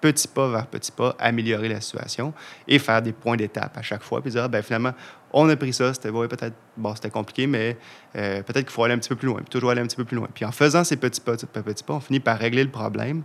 petit 0.00 0.28
pas 0.28 0.48
vers 0.48 0.66
petit 0.66 0.92
pas, 0.92 1.16
améliorer 1.18 1.68
la 1.68 1.80
situation 1.80 2.32
et 2.68 2.78
faire 2.78 3.02
des 3.02 3.12
points 3.12 3.36
d'étape 3.36 3.76
à 3.76 3.82
chaque 3.82 4.02
fois, 4.02 4.22
puis 4.22 4.30
dire, 4.30 4.44
ah, 4.44 4.48
ben, 4.48 4.62
finalement, 4.62 4.92
on 5.32 5.48
a 5.48 5.56
pris 5.56 5.72
ça, 5.72 5.92
c'était 5.92 6.12
peut-être 6.12 6.54
bon, 6.76 6.94
compliqué, 7.12 7.46
mais 7.46 7.76
euh, 8.16 8.42
peut-être 8.42 8.66
qu'il 8.66 8.72
faut 8.72 8.84
aller 8.84 8.94
un 8.94 8.98
petit 8.98 9.08
peu 9.08 9.16
plus 9.16 9.26
loin, 9.26 9.38
puis 9.38 9.50
toujours 9.50 9.70
aller 9.70 9.80
un 9.80 9.86
petit 9.86 9.96
peu 9.96 10.04
plus 10.04 10.16
loin. 10.16 10.28
Puis 10.32 10.44
en 10.44 10.52
faisant 10.52 10.84
ces 10.84 10.96
petits 10.96 11.20
pas, 11.20 11.36
petits 11.36 11.84
pas, 11.84 11.94
on 11.94 12.00
finit 12.00 12.20
par 12.20 12.38
régler 12.38 12.62
le 12.62 12.70
problème 12.70 13.22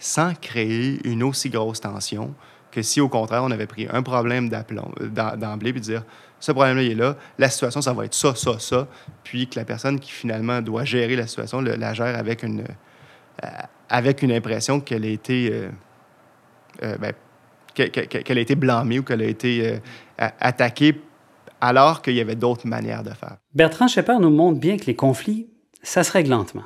sans 0.00 0.34
créer 0.34 0.98
une 1.06 1.22
aussi 1.22 1.50
grosse 1.50 1.80
tension 1.80 2.34
que 2.72 2.82
si, 2.82 3.00
au 3.00 3.08
contraire, 3.08 3.44
on 3.44 3.50
avait 3.50 3.66
pris 3.66 3.86
un 3.92 4.02
problème 4.02 4.50
euh, 4.52 5.36
d'emblée, 5.36 5.72
puis 5.72 5.80
dire 5.80 6.04
ce 6.40 6.52
problème-là, 6.52 6.82
il 6.82 6.92
est 6.92 6.94
là, 6.94 7.16
la 7.38 7.50
situation, 7.50 7.82
ça 7.82 7.92
va 7.92 8.06
être 8.06 8.14
ça, 8.14 8.34
ça, 8.34 8.58
ça, 8.58 8.88
puis 9.22 9.46
que 9.46 9.58
la 9.58 9.64
personne 9.64 10.00
qui 10.00 10.10
finalement 10.10 10.62
doit 10.62 10.84
gérer 10.84 11.14
la 11.16 11.26
situation 11.26 11.60
la 11.60 11.92
gère 11.92 12.18
avec 12.18 12.42
une, 12.42 12.64
euh, 13.44 13.48
avec 13.90 14.22
une 14.22 14.32
impression 14.32 14.80
qu'elle 14.80 15.04
a 15.04 15.08
été. 15.08 15.52
Euh, 16.82 16.96
ben, 16.98 17.12
qu'elle 17.74 18.38
a 18.38 18.40
été 18.40 18.56
blâmée 18.56 18.98
ou 18.98 19.02
qu'elle 19.02 19.22
a 19.22 19.26
été 19.26 19.78
attaquée 20.18 21.00
alors 21.60 22.02
qu'il 22.02 22.14
y 22.14 22.20
avait 22.20 22.34
d'autres 22.34 22.66
manières 22.66 23.02
de 23.02 23.10
faire. 23.10 23.36
Bertrand 23.54 23.86
Schepper 23.86 24.16
nous 24.20 24.30
montre 24.30 24.58
bien 24.58 24.76
que 24.76 24.86
les 24.86 24.96
conflits, 24.96 25.48
ça 25.82 26.02
se 26.02 26.10
règle 26.10 26.30
lentement. 26.30 26.64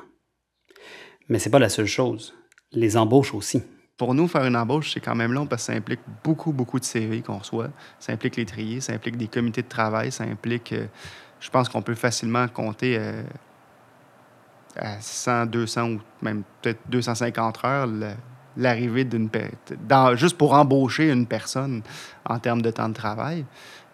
Mais 1.29 1.37
c'est 1.37 1.51
pas 1.51 1.59
la 1.59 1.69
seule 1.69 1.85
chose. 1.85 2.33
Les 2.75 2.97
embauches 2.97 3.33
aussi 3.33 3.63
pour 3.97 4.13
nous, 4.13 4.27
faire 4.27 4.43
une 4.43 4.57
embauche, 4.57 4.91
c'est 4.93 4.99
quand 4.99 5.15
même 5.15 5.31
long 5.31 5.45
parce 5.45 5.63
que 5.63 5.71
ça 5.71 5.77
implique 5.77 6.01
beaucoup, 6.23 6.51
beaucoup 6.51 6.79
de 6.79 6.85
CV 6.85 7.21
qu'on 7.21 7.37
reçoit. 7.37 7.69
Ça 7.99 8.11
implique 8.11 8.35
les 8.35 8.45
trier, 8.45 8.81
ça 8.81 8.93
implique 8.93 9.15
des 9.15 9.27
comités 9.27 9.61
de 9.61 9.69
travail, 9.69 10.11
ça 10.11 10.25
implique, 10.25 10.73
euh, 10.73 10.87
je 11.39 11.49
pense 11.49 11.69
qu'on 11.69 11.81
peut 11.81 11.95
facilement 11.95 12.47
compter 12.49 12.97
euh, 12.99 13.23
à 14.75 14.99
100, 14.99 15.45
200 15.45 15.91
ou 15.91 16.01
même 16.21 16.43
peut-être 16.61 16.81
250 16.89 17.63
heures 17.63 17.87
l'arrivée 18.57 19.05
d'une 19.05 19.29
juste 20.15 20.37
pour 20.37 20.53
embaucher 20.53 21.09
une 21.09 21.25
personne 21.25 21.81
en 22.25 22.39
termes 22.39 22.61
de 22.61 22.71
temps 22.71 22.89
de 22.89 22.93
travail. 22.93 23.45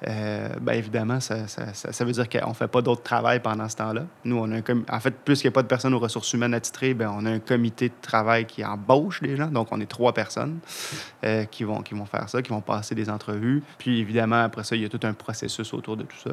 Euh, 0.08 0.50
ben 0.60 0.74
évidemment, 0.74 1.20
ça, 1.20 1.48
ça, 1.48 1.74
ça, 1.74 2.06
veut 2.06 2.12
dire 2.12 2.28
qu'on 2.28 2.50
ne 2.50 2.54
fait 2.56 2.68
pas 2.68 2.82
d'autre 2.82 3.04
travail 3.04 3.40
pendant 3.40 3.70
ce 3.70 3.76
temps-là. 3.76 4.06
Nous, 4.26 4.36
on 4.36 4.52
a 4.52 4.56
un 4.56 4.62
en 4.90 5.00
fait, 5.00 5.12
plus 5.12 5.42
qu'il 5.42 5.50
n'y 5.50 5.54
a 5.54 5.56
pas 5.56 5.62
de 5.62 5.68
personnes 5.68 5.94
aux 5.94 6.00
ressources 6.00 6.34
humaines 6.34 6.56
attitrées, 6.56 6.96
ben 6.96 7.14
on 7.16 7.26
a 7.26 7.30
un 7.30 7.40
comité 7.40 7.90
de 7.90 7.94
travail 8.02 8.46
qui 8.46 8.66
embauche 8.66 9.22
des 9.22 9.36
gens. 9.36 9.48
Donc, 9.48 9.68
on 9.72 9.80
est 9.80 9.86
trois 9.86 10.14
personnes 10.14 10.58
euh, 11.24 11.46
qui, 11.46 11.64
vont, 11.64 11.82
qui 11.82 11.94
vont 11.94 12.06
faire 12.06 12.28
ça, 12.30 12.42
qui 12.42 12.50
vont 12.50 12.62
passer 12.62 12.96
des 12.96 13.10
entrevues. 13.10 13.62
Puis, 13.78 14.00
évidemment, 14.00 14.42
après 14.42 14.64
ça, 14.64 14.76
il 14.76 14.82
y 14.82 14.86
a 14.86 14.90
tout 14.90 15.00
un 15.04 15.14
processus 15.14 15.72
autour 15.74 15.98
de 15.98 16.04
tout 16.04 16.18
ça. 16.18 16.32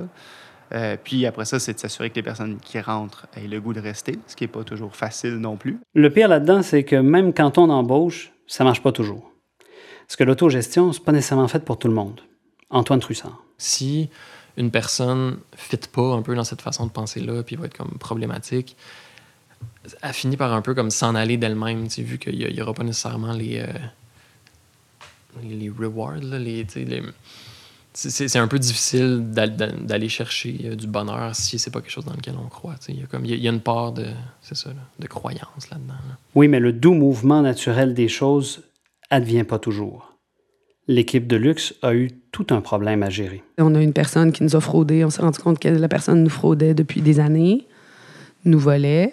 Euh, 0.75 0.97
puis 1.03 1.25
après 1.25 1.47
ça, 1.47 1.59
c'est 1.59 1.73
de 1.73 1.79
s'assurer 1.79 2.11
que 2.11 2.17
les 2.17 2.23
personnes 2.23 2.59
qui 2.59 2.79
rentrent 2.79 3.27
aient 3.35 3.49
le 3.49 3.61
goût 3.61 3.73
de 3.73 3.81
rester, 3.81 4.19
ce 4.27 4.37
qui 4.37 4.45
n'est 4.45 4.49
pas 4.49 4.65
toujours 4.65 4.95
facile 4.95 5.37
non 5.37 5.57
plus. 5.57 5.79
Le 5.95 6.11
pire 6.11 6.29
là-dedans, 6.29 6.63
c'est 6.63 6.85
que 6.85 6.97
même 6.97 7.33
quand 7.33 7.57
on 7.57 7.71
embauche, 7.71 8.33
ça 8.47 8.65
ne 8.65 8.69
marche 8.69 8.83
pas 8.83 8.93
toujours. 8.93 9.33
Parce 10.07 10.17
que 10.17 10.25
l'autogestion, 10.25 10.93
ce 10.93 10.99
n'est 10.99 11.05
pas 11.05 11.13
nécessairement 11.13 11.49
fait 11.49 11.65
pour 11.65 11.79
tout 11.79 11.89
le 11.89 11.95
monde. 11.95 12.21
Antoine 12.71 13.01
Trussard 13.01 13.43
si 13.59 14.09
une 14.57 14.71
personne 14.71 15.31
ne 15.31 15.37
fit 15.57 15.77
pas 15.93 16.15
un 16.15 16.23
peu 16.23 16.35
dans 16.35 16.45
cette 16.45 16.63
façon 16.63 16.87
de 16.87 16.91
penser-là, 16.91 17.43
puis 17.43 17.57
va 17.57 17.67
être 17.67 17.77
comme 17.77 17.97
problématique, 17.99 18.77
elle 20.03 20.13
finit 20.13 20.37
par 20.37 20.53
un 20.53 20.63
peu 20.63 20.75
comme 20.75 20.91
s'en 20.91 21.15
aller 21.15 21.37
d'elle-même, 21.37 21.87
vu 21.87 22.19
qu'il 22.19 22.39
n'y 22.39 22.61
aura 22.61 22.75
pas 22.75 22.85
nécessairement 22.85 23.33
les, 23.33 23.61
euh, 23.61 23.73
les, 25.43 25.71
rewards, 25.71 26.21
les, 26.21 26.67
c'est 27.93 28.37
un 28.37 28.49
peu 28.49 28.59
difficile 28.59 29.31
d'aller 29.33 30.09
chercher 30.09 30.59
euh, 30.65 30.77
du 30.77 30.87
bonheur 30.87 31.35
si 31.35 31.59
c'est 31.59 31.71
pas 31.71 31.81
quelque 31.81 31.91
chose 31.91 32.05
dans 32.05 32.15
lequel 32.15 32.35
on 32.43 32.49
croit. 32.49 32.77
Il 32.89 33.01
y, 33.01 33.03
a 33.03 33.07
comme, 33.07 33.25
il 33.25 33.35
y 33.35 33.49
a 33.49 33.51
une 33.51 33.61
part 33.61 33.93
de, 33.93 34.07
ça, 34.43 34.71
de 34.99 35.07
croyance 35.07 35.71
là-dedans. 35.71 35.95
Oui, 36.35 36.49
mais 36.49 36.61
le 36.61 36.73
doux 36.73 36.95
mouvement 36.95 37.43
naturel 37.43 37.95
des 37.95 38.09
choses 38.09 38.63
advient 39.11 39.45
pas 39.45 39.59
toujours 39.59 40.08
l'équipe 40.89 41.27
de 41.27 41.37
luxe 41.37 41.75
a 41.83 41.95
eu 41.95 42.11
tout 42.33 42.47
un 42.51 42.61
problème 42.61 43.03
à 43.03 43.11
gérer. 43.11 43.43
On 43.59 43.75
a 43.75 43.83
une 43.83 43.93
personne 43.93 44.33
qui 44.33 44.43
nous 44.43 44.57
a 44.57 44.61
fraudé. 44.61 45.05
On 45.05 45.11
s'est 45.11 45.23
rendu 45.23 45.39
compte 45.39 45.59
que 45.59 45.69
la 45.69 45.89
personne 45.89 46.25
nous 46.25 46.31
fraudait 46.31 46.75
depuis 46.75 47.03
des 47.03 47.21
années, 47.21 47.67
nous 48.45 48.59
volait 48.59 49.13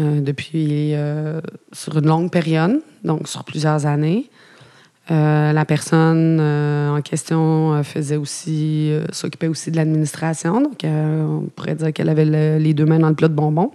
euh, 0.00 0.20
depuis 0.20 0.94
euh, 0.94 1.40
sur 1.72 1.98
une 1.98 2.06
longue 2.06 2.30
période, 2.30 2.80
donc 3.02 3.28
sur 3.28 3.44
plusieurs 3.44 3.86
années. 3.86 4.30
Euh, 5.10 5.52
la 5.52 5.64
personne 5.66 6.40
en 6.40 7.02
question 7.02 7.82
faisait 7.82 8.16
aussi, 8.16 8.90
s'occupait 9.12 9.48
aussi 9.48 9.70
de 9.70 9.76
l'administration, 9.76 10.62
donc 10.62 10.80
on 10.84 11.50
pourrait 11.54 11.74
dire 11.74 11.92
qu'elle 11.92 12.08
avait 12.08 12.58
les 12.58 12.72
deux 12.72 12.86
mains 12.86 13.00
dans 13.00 13.10
le 13.10 13.14
plat 13.14 13.28
de 13.28 13.34
bonbons. 13.34 13.72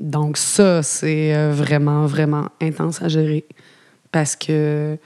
Donc 0.00 0.36
ça, 0.36 0.82
c'est 0.82 1.50
vraiment, 1.52 2.06
vraiment 2.06 2.48
intense 2.60 3.00
à 3.00 3.06
gérer. 3.06 3.44
Parce 4.14 4.36
que, 4.36 4.96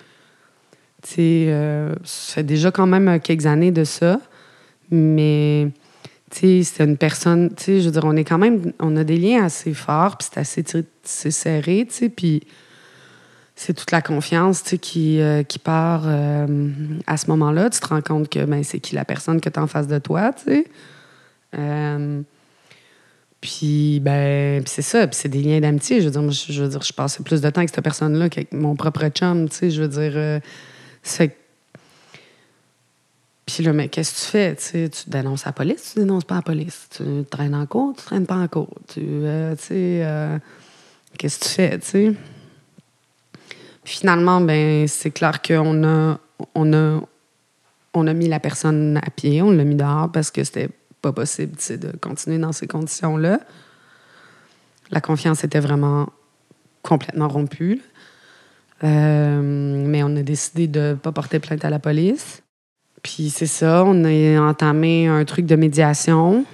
sais, 1.02 1.46
euh, 1.48 1.94
ça 2.04 2.34
fait 2.34 2.42
déjà 2.42 2.70
quand 2.70 2.86
même 2.86 3.18
quelques 3.20 3.46
années 3.46 3.70
de 3.70 3.84
ça. 3.84 4.20
Mais, 4.90 5.68
c'est 6.30 6.62
une 6.80 6.98
personne, 6.98 7.48
tu 7.56 7.64
sais, 7.64 7.80
je 7.80 7.86
veux 7.86 7.92
dire, 7.92 8.04
on 8.04 8.16
est 8.16 8.24
quand 8.24 8.36
même, 8.36 8.74
on 8.80 8.98
a 8.98 9.04
des 9.04 9.16
liens 9.16 9.44
assez 9.44 9.72
forts, 9.72 10.18
puis 10.18 10.28
c'est 10.30 10.40
assez, 10.40 10.62
sais, 11.02 11.30
serré, 11.30 11.88
puis 12.14 12.42
c'est 13.56 13.72
toute 13.72 13.92
la 13.92 14.02
confiance 14.02 14.60
qui, 14.82 15.22
euh, 15.22 15.42
qui 15.42 15.58
part 15.58 16.02
euh, 16.04 16.68
à 17.06 17.16
ce 17.16 17.30
moment-là. 17.30 17.70
Tu 17.70 17.80
te 17.80 17.86
rends 17.86 18.02
compte 18.02 18.28
que 18.28 18.44
ben, 18.44 18.62
c'est 18.62 18.78
qui 18.78 18.94
la 18.94 19.06
personne 19.06 19.40
que 19.40 19.48
tu 19.48 19.58
en 19.58 19.66
face 19.66 19.88
de 19.88 19.98
toi, 19.98 20.34
tu 20.34 20.64
sais. 21.54 22.24
Puis, 23.40 24.00
ben, 24.00 24.62
c'est 24.66 24.82
ça, 24.82 25.06
c'est 25.12 25.28
des 25.28 25.42
liens 25.42 25.60
d'amitié. 25.60 26.00
Je 26.00 26.06
veux 26.06 26.10
dire, 26.10 26.22
moi, 26.22 26.32
je, 26.32 26.62
veux 26.62 26.68
dire, 26.68 26.82
je 26.82 26.92
passais 26.92 27.22
plus 27.22 27.40
de 27.40 27.50
temps 27.50 27.60
avec 27.60 27.70
cette 27.70 27.84
personne-là 27.84 28.28
qu'avec 28.28 28.52
mon 28.52 28.74
propre 28.74 29.08
chum, 29.08 29.48
tu 29.48 29.56
sais. 29.56 29.70
Je 29.70 29.82
veux 29.82 29.88
dire, 29.88 30.12
euh, 30.16 30.40
c'est. 31.02 31.36
Puis 33.46 33.62
là, 33.62 33.72
mais 33.72 33.88
qu'est-ce 33.88 34.14
que 34.14 34.20
tu 34.20 34.26
fais? 34.26 34.56
Tu, 34.56 34.90
tu 34.90 35.10
dénonces 35.10 35.44
la 35.44 35.52
police, 35.52 35.92
tu 35.94 36.00
dénonces 36.00 36.24
pas 36.24 36.36
la 36.36 36.42
police. 36.42 36.88
Tu 36.96 37.24
traînes 37.30 37.54
en 37.54 37.64
cours, 37.66 37.94
tu 37.96 38.04
traînes 38.04 38.26
pas 38.26 38.36
en 38.36 38.48
cours. 38.48 38.74
Tu, 38.88 39.00
euh, 39.04 39.54
tu 39.54 39.72
euh, 39.72 40.38
qu'est-ce 41.16 41.38
que 41.38 41.44
tu 41.44 41.50
fais, 41.50 41.78
tu 41.78 42.16
finalement, 43.88 44.40
ben, 44.40 44.86
c'est 44.86 45.10
clair 45.10 45.40
qu'on 45.42 45.82
a, 45.84 46.18
on 46.54 46.72
a, 46.72 47.00
on 47.94 48.06
a 48.06 48.12
mis 48.12 48.28
la 48.28 48.38
personne 48.38 48.98
à 48.98 49.10
pied, 49.10 49.42
on 49.42 49.50
l'a 49.50 49.64
mis 49.64 49.74
dehors 49.74 50.10
parce 50.12 50.30
que 50.30 50.44
c'était 50.44 50.68
pas 51.00 51.12
possible 51.12 51.56
de 51.78 51.96
continuer 51.96 52.38
dans 52.38 52.52
ces 52.52 52.66
conditions-là. 52.66 53.40
La 54.90 55.00
confiance 55.00 55.44
était 55.44 55.60
vraiment 55.60 56.08
complètement 56.82 57.28
rompue. 57.28 57.82
Euh, 58.84 59.40
mais 59.42 60.02
on 60.02 60.14
a 60.16 60.22
décidé 60.22 60.68
de 60.68 60.80
ne 60.80 60.94
pas 60.94 61.12
porter 61.12 61.40
plainte 61.40 61.64
à 61.64 61.70
la 61.70 61.78
police. 61.78 62.42
Puis 63.02 63.30
c'est 63.30 63.46
ça, 63.46 63.84
on 63.84 64.04
a 64.04 64.40
entamé 64.40 65.06
un 65.06 65.24
truc 65.24 65.46
de 65.46 65.56
médiation 65.56 66.44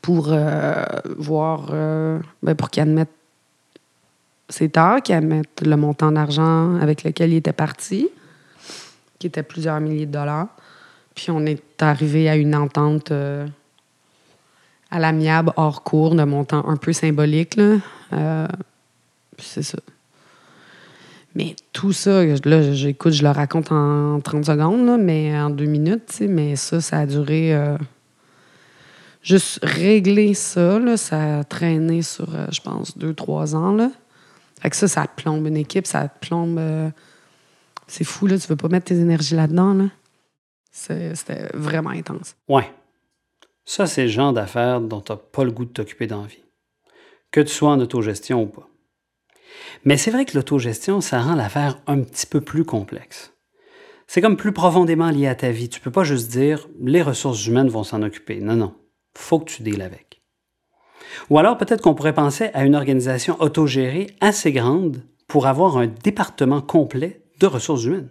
pour 0.00 0.28
euh, 0.30 0.84
voir, 1.16 1.68
euh, 1.72 2.18
ben, 2.42 2.54
pour 2.54 2.70
qu'il 2.70 2.82
admette 2.82 3.10
ses 4.48 4.68
torts, 4.68 5.00
qu'il 5.02 5.14
admette 5.14 5.62
le 5.64 5.76
montant 5.76 6.12
d'argent 6.12 6.76
avec 6.76 7.04
lequel 7.04 7.32
il 7.32 7.36
était 7.36 7.52
parti, 7.52 8.08
qui 9.18 9.26
était 9.26 9.42
plusieurs 9.42 9.80
milliers 9.80 10.06
de 10.06 10.12
dollars. 10.12 10.48
Puis 11.14 11.30
on 11.30 11.44
est 11.46 11.82
arrivé 11.82 12.28
à 12.28 12.36
une 12.36 12.54
entente 12.54 13.10
euh, 13.10 13.46
à 14.92 14.98
l'amiable 14.98 15.52
hors 15.56 15.82
cours 15.82 16.14
de 16.14 16.22
montant 16.22 16.68
un 16.68 16.76
peu 16.76 16.92
symbolique. 16.92 17.58
Euh, 18.12 18.46
c'est 19.38 19.62
ça. 19.62 19.78
Mais 21.34 21.56
tout 21.72 21.92
ça, 21.92 22.22
là, 22.24 22.72
j'écoute, 22.74 23.14
je 23.14 23.22
le 23.22 23.30
raconte 23.30 23.72
en 23.72 24.20
30 24.20 24.44
secondes, 24.44 24.84
là, 24.84 24.98
mais 24.98 25.34
en 25.40 25.48
deux 25.48 25.64
minutes, 25.64 26.20
mais 26.28 26.56
ça, 26.56 26.82
ça 26.82 26.98
a 26.98 27.06
duré. 27.06 27.54
euh, 27.54 27.78
juste 29.22 29.60
régler 29.62 30.34
ça, 30.34 30.78
là, 30.78 30.98
ça 30.98 31.38
a 31.38 31.44
traîné 31.44 32.02
sur, 32.02 32.34
euh, 32.34 32.46
je 32.52 32.60
pense, 32.60 32.98
deux, 32.98 33.14
trois 33.14 33.54
ans. 33.54 33.72
Là. 33.72 33.90
Fait 34.60 34.68
que 34.68 34.76
ça, 34.76 34.88
ça 34.88 35.06
te 35.06 35.22
plombe 35.22 35.46
une 35.46 35.56
équipe, 35.56 35.86
ça 35.86 36.06
te 36.06 36.26
plombe. 36.26 36.60
c'est 37.86 38.04
fou, 38.04 38.26
là, 38.26 38.38
tu 38.38 38.46
veux 38.48 38.56
pas 38.56 38.68
mettre 38.68 38.86
tes 38.86 39.00
énergies 39.00 39.36
là-dedans. 39.36 39.72
Là. 39.72 39.84
C'était 40.72 41.48
vraiment 41.54 41.90
intense. 41.90 42.34
Ouais. 42.48 42.68
Ça, 43.64 43.86
c'est 43.86 44.04
le 44.04 44.08
genre 44.08 44.32
d'affaires 44.32 44.80
dont 44.80 45.00
tu 45.00 45.12
n'as 45.12 45.18
pas 45.18 45.44
le 45.44 45.52
goût 45.52 45.66
de 45.66 45.70
t'occuper 45.70 46.06
dans. 46.06 46.26
Que 47.30 47.40
tu 47.40 47.52
sois 47.52 47.70
en 47.70 47.80
autogestion 47.80 48.42
ou 48.42 48.46
pas. 48.46 48.68
Mais 49.84 49.96
c'est 49.96 50.10
vrai 50.10 50.24
que 50.24 50.36
l'autogestion, 50.36 51.00
ça 51.00 51.20
rend 51.20 51.34
l'affaire 51.34 51.78
un 51.86 52.00
petit 52.00 52.26
peu 52.26 52.40
plus 52.40 52.64
complexe. 52.64 53.34
C'est 54.06 54.20
comme 54.20 54.36
plus 54.36 54.52
profondément 54.52 55.10
lié 55.10 55.26
à 55.26 55.34
ta 55.34 55.50
vie. 55.50 55.68
Tu 55.68 55.80
peux 55.80 55.90
pas 55.90 56.04
juste 56.04 56.30
dire 56.30 56.68
les 56.80 57.02
ressources 57.02 57.46
humaines 57.46 57.68
vont 57.68 57.84
s'en 57.84 58.02
occuper. 58.02 58.40
Non, 58.40 58.56
non. 58.56 58.74
Faut 59.14 59.38
que 59.38 59.50
tu 59.50 59.62
deals 59.62 59.82
avec. 59.82 60.22
Ou 61.30 61.38
alors 61.38 61.58
peut-être 61.58 61.82
qu'on 61.82 61.94
pourrait 61.94 62.14
penser 62.14 62.50
à 62.54 62.64
une 62.64 62.74
organisation 62.74 63.40
autogérée 63.40 64.08
assez 64.20 64.52
grande 64.52 65.02
pour 65.28 65.46
avoir 65.46 65.76
un 65.76 65.86
département 65.86 66.60
complet 66.60 67.22
de 67.40 67.46
ressources 67.46 67.84
humaines. 67.84 68.10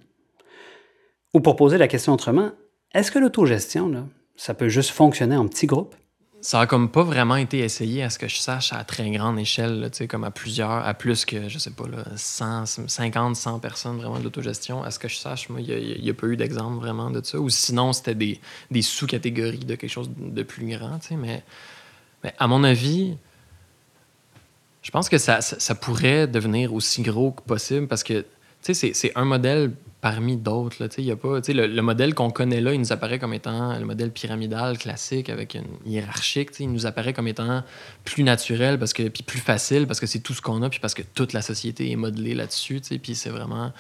Ou 1.34 1.40
pour 1.40 1.56
poser 1.56 1.78
la 1.78 1.88
question 1.88 2.14
autrement, 2.14 2.52
est-ce 2.94 3.12
que 3.12 3.20
l'autogestion, 3.20 3.88
là, 3.90 4.06
ça 4.36 4.54
peut 4.54 4.70
juste 4.70 4.90
fonctionner 4.90 5.38
en 5.38 5.48
petits 5.48 5.68
groupes? 5.68 5.96
Ça 6.42 6.60
a 6.62 6.66
comme 6.66 6.90
pas 6.90 7.04
vraiment 7.04 7.36
été 7.36 7.60
essayé 7.60 8.02
à 8.02 8.10
ce 8.10 8.18
que 8.18 8.28
je 8.28 8.38
sache 8.38 8.74
à 8.74 8.84
très 8.84 9.10
grande 9.12 9.38
échelle, 9.38 9.92
comme 10.10 10.24
à 10.24 10.32
plusieurs, 10.32 10.72
à 10.72 10.94
plus 10.96 11.24
que, 11.24 11.48
je 11.48 11.60
sais 11.60 11.70
pas, 11.70 11.88
là, 11.88 12.04
100, 12.16 12.66
50, 12.88 13.36
100 13.36 13.60
personnes 13.60 13.98
vraiment 13.98 14.18
de 14.18 14.24
l'autogestion. 14.24 14.84
À 14.84 14.90
ce 14.90 14.98
que 14.98 15.08
je 15.08 15.18
sache, 15.18 15.50
moi, 15.50 15.62
il 15.62 16.02
n'y 16.02 16.10
a, 16.10 16.14
pas 16.16 16.28
eu 16.28 16.36
d'exemple 16.36 16.78
vraiment 16.78 17.12
de 17.12 17.24
ça. 17.24 17.40
Ou 17.40 17.50
sinon, 17.50 17.94
c'était 17.94 18.16
des, 18.16 18.82
sous-catégories 18.82 19.60
de 19.60 19.76
quelque 19.76 19.92
chose 19.92 20.10
de 20.18 20.44
plus 20.44 20.68
grand. 20.68 21.00
Mais, 21.12 21.44
à 22.40 22.48
mon 22.48 22.64
avis, 22.64 23.16
je 24.82 24.90
pense 24.90 25.08
que 25.10 25.20
ça, 25.20 25.42
ça, 25.42 25.76
pourrait 25.76 26.26
devenir 26.26 26.74
aussi 26.74 27.04
gros 27.04 27.32
que 27.32 27.44
possible 27.44 27.88
parce 27.88 28.04
que, 28.04 28.26
c'est 28.62 29.12
un 29.16 29.26
modèle 29.26 29.72
parmi 30.02 30.36
d'autres. 30.36 30.78
le, 30.80 31.68
le 31.68 31.82
modèle 31.82 32.14
qu'on 32.16 32.32
connaît 32.32 32.60
là, 32.60 32.74
il 32.74 32.80
nous 32.80 32.92
apparaît 32.92 33.20
comme 33.20 33.34
étant 33.34 33.78
le 33.78 33.86
modèle 33.86 34.12
pyramidal 34.12 34.78
classique 34.78 35.30
avec 35.30 35.54
une 35.54 35.68
hiérarchique. 35.86 36.50
Il 36.60 36.72
nous 36.72 36.86
apparaît 36.88 37.14
comme 37.14 37.28
étant 37.28 37.64
plus 38.04 38.24
naturel 38.24 38.80
parce 38.80 38.94
que, 38.94 39.08
puis 39.08 39.24
plus 39.24 39.40
facile 39.40 39.88
parce 39.88 40.00
que 40.00 40.08
c'est 40.08 40.20
tout 40.20 40.34
ce 40.34 40.42
qu'on 40.42 40.62
a, 40.64 40.70
puis 40.70 40.80
parce 40.80 40.96
que 40.96 41.04
toute 41.04 41.34
la 41.34 41.42
société 41.42 41.92
est 41.92 41.96
modelée 41.96 42.34
là-dessus. 42.34 42.82
Puis 43.02 43.16
c'est 43.16 43.30
vraiment. 43.30 43.72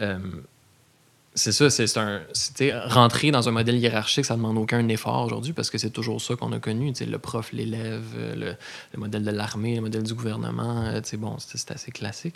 euh, 0.00 0.18
c'est 1.32 1.52
ça, 1.52 1.70
c'est 1.70 1.96
un. 1.96 2.22
rentrer 2.88 3.30
dans 3.30 3.48
un 3.48 3.52
modèle 3.52 3.76
hiérarchique, 3.78 4.24
ça 4.24 4.34
demande 4.34 4.58
aucun 4.58 4.86
effort 4.88 5.24
aujourd'hui 5.24 5.52
parce 5.52 5.70
que 5.70 5.78
c'est 5.78 5.90
toujours 5.90 6.20
ça 6.20 6.34
qu'on 6.34 6.50
a 6.50 6.58
connu. 6.58 6.92
Le 7.00 7.18
prof, 7.18 7.52
l'élève, 7.52 8.02
le, 8.36 8.56
le 8.92 8.98
modèle 8.98 9.22
de 9.22 9.30
l'armée, 9.30 9.76
le 9.76 9.82
modèle 9.82 10.02
du 10.02 10.14
gouvernement. 10.14 10.86
euh, 10.86 11.00
Bon, 11.18 11.36
c'est 11.38 11.70
assez 11.70 11.92
classique. 11.92 12.34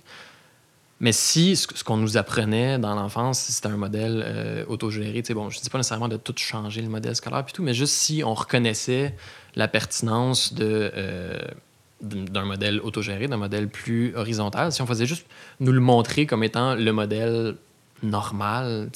Mais 1.01 1.13
si 1.13 1.57
ce, 1.57 1.85
qu'on 1.85 1.97
nous 1.97 2.17
apprenait 2.17 2.79
dans 2.79 2.95
l'enfance, 2.95 3.41
si 3.41 3.53
c'était 3.53 3.69
un 3.69 3.77
modèle 3.77 4.23
euh, 4.25 4.65
autogéré, 4.69 5.23
bon, 5.31 5.51
je 5.51 5.61
dis 5.61 5.69
pas 5.69 5.79
nécessairement 5.79 6.09
de 6.09 6.17
tout 6.17 6.35
changer 6.37 6.83
le 6.83 6.89
modèle 6.89 7.17
scolaire 7.17 7.45
puis 7.45 7.53
tout, 7.53 7.63
mais 7.63 7.75
juste 7.75 7.95
si 7.95 8.23
on 8.25 8.35
reconnaissait 8.35 9.15
la 9.57 9.69
pertinence 9.69 10.55
de, 10.55 10.93
euh, 10.97 11.39
d'un 12.01 12.45
modèle 12.45 12.81
autogéré, 12.81 13.27
d'un 13.27 13.37
modèle 13.37 13.69
plus 13.69 14.15
horizontal, 14.15 14.73
si 14.73 14.83
on 14.83 14.87
faisait 14.87 15.07
juste 15.07 15.27
nous 15.61 15.73
le 15.73 15.81
montrer 15.81 16.27
comme 16.27 16.45
étant 16.45 16.75
le 16.75 16.93
modèle 16.93 17.57
normal, 18.03 18.91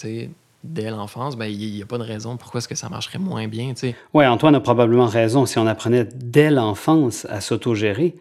dès 0.65 0.91
l'enfance, 0.91 1.37
ben 1.37 1.47
il 1.47 1.73
n'y 1.73 1.83
a 1.83 1.87
pas 1.87 1.99
de 1.99 2.03
raison 2.03 2.37
pourquoi 2.37 2.59
est-ce 2.59 2.69
que 2.69 2.75
ça 2.75 2.89
marcherait 2.89 3.19
moins 3.19 3.49
bien. 3.49 3.73
Oui, 4.15 4.27
Antoine 4.27 4.55
a 4.55 4.61
probablement 4.61 5.07
raison. 5.07 5.47
Si 5.47 5.59
on 5.59 5.67
apprenait 5.67 6.05
dès 6.15 6.51
l'enfance 6.51 7.27
à 7.27 7.41
s'autogérer, 7.41 8.17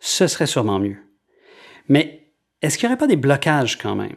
ce 0.00 0.26
serait 0.26 0.46
sûrement 0.46 0.78
mieux. 0.78 0.96
Mais 1.88 2.21
est-ce 2.62 2.78
qu'il 2.78 2.88
n'y 2.88 2.92
aurait 2.92 2.98
pas 2.98 3.06
des 3.06 3.16
blocages 3.16 3.76
quand 3.76 3.96
même? 3.96 4.16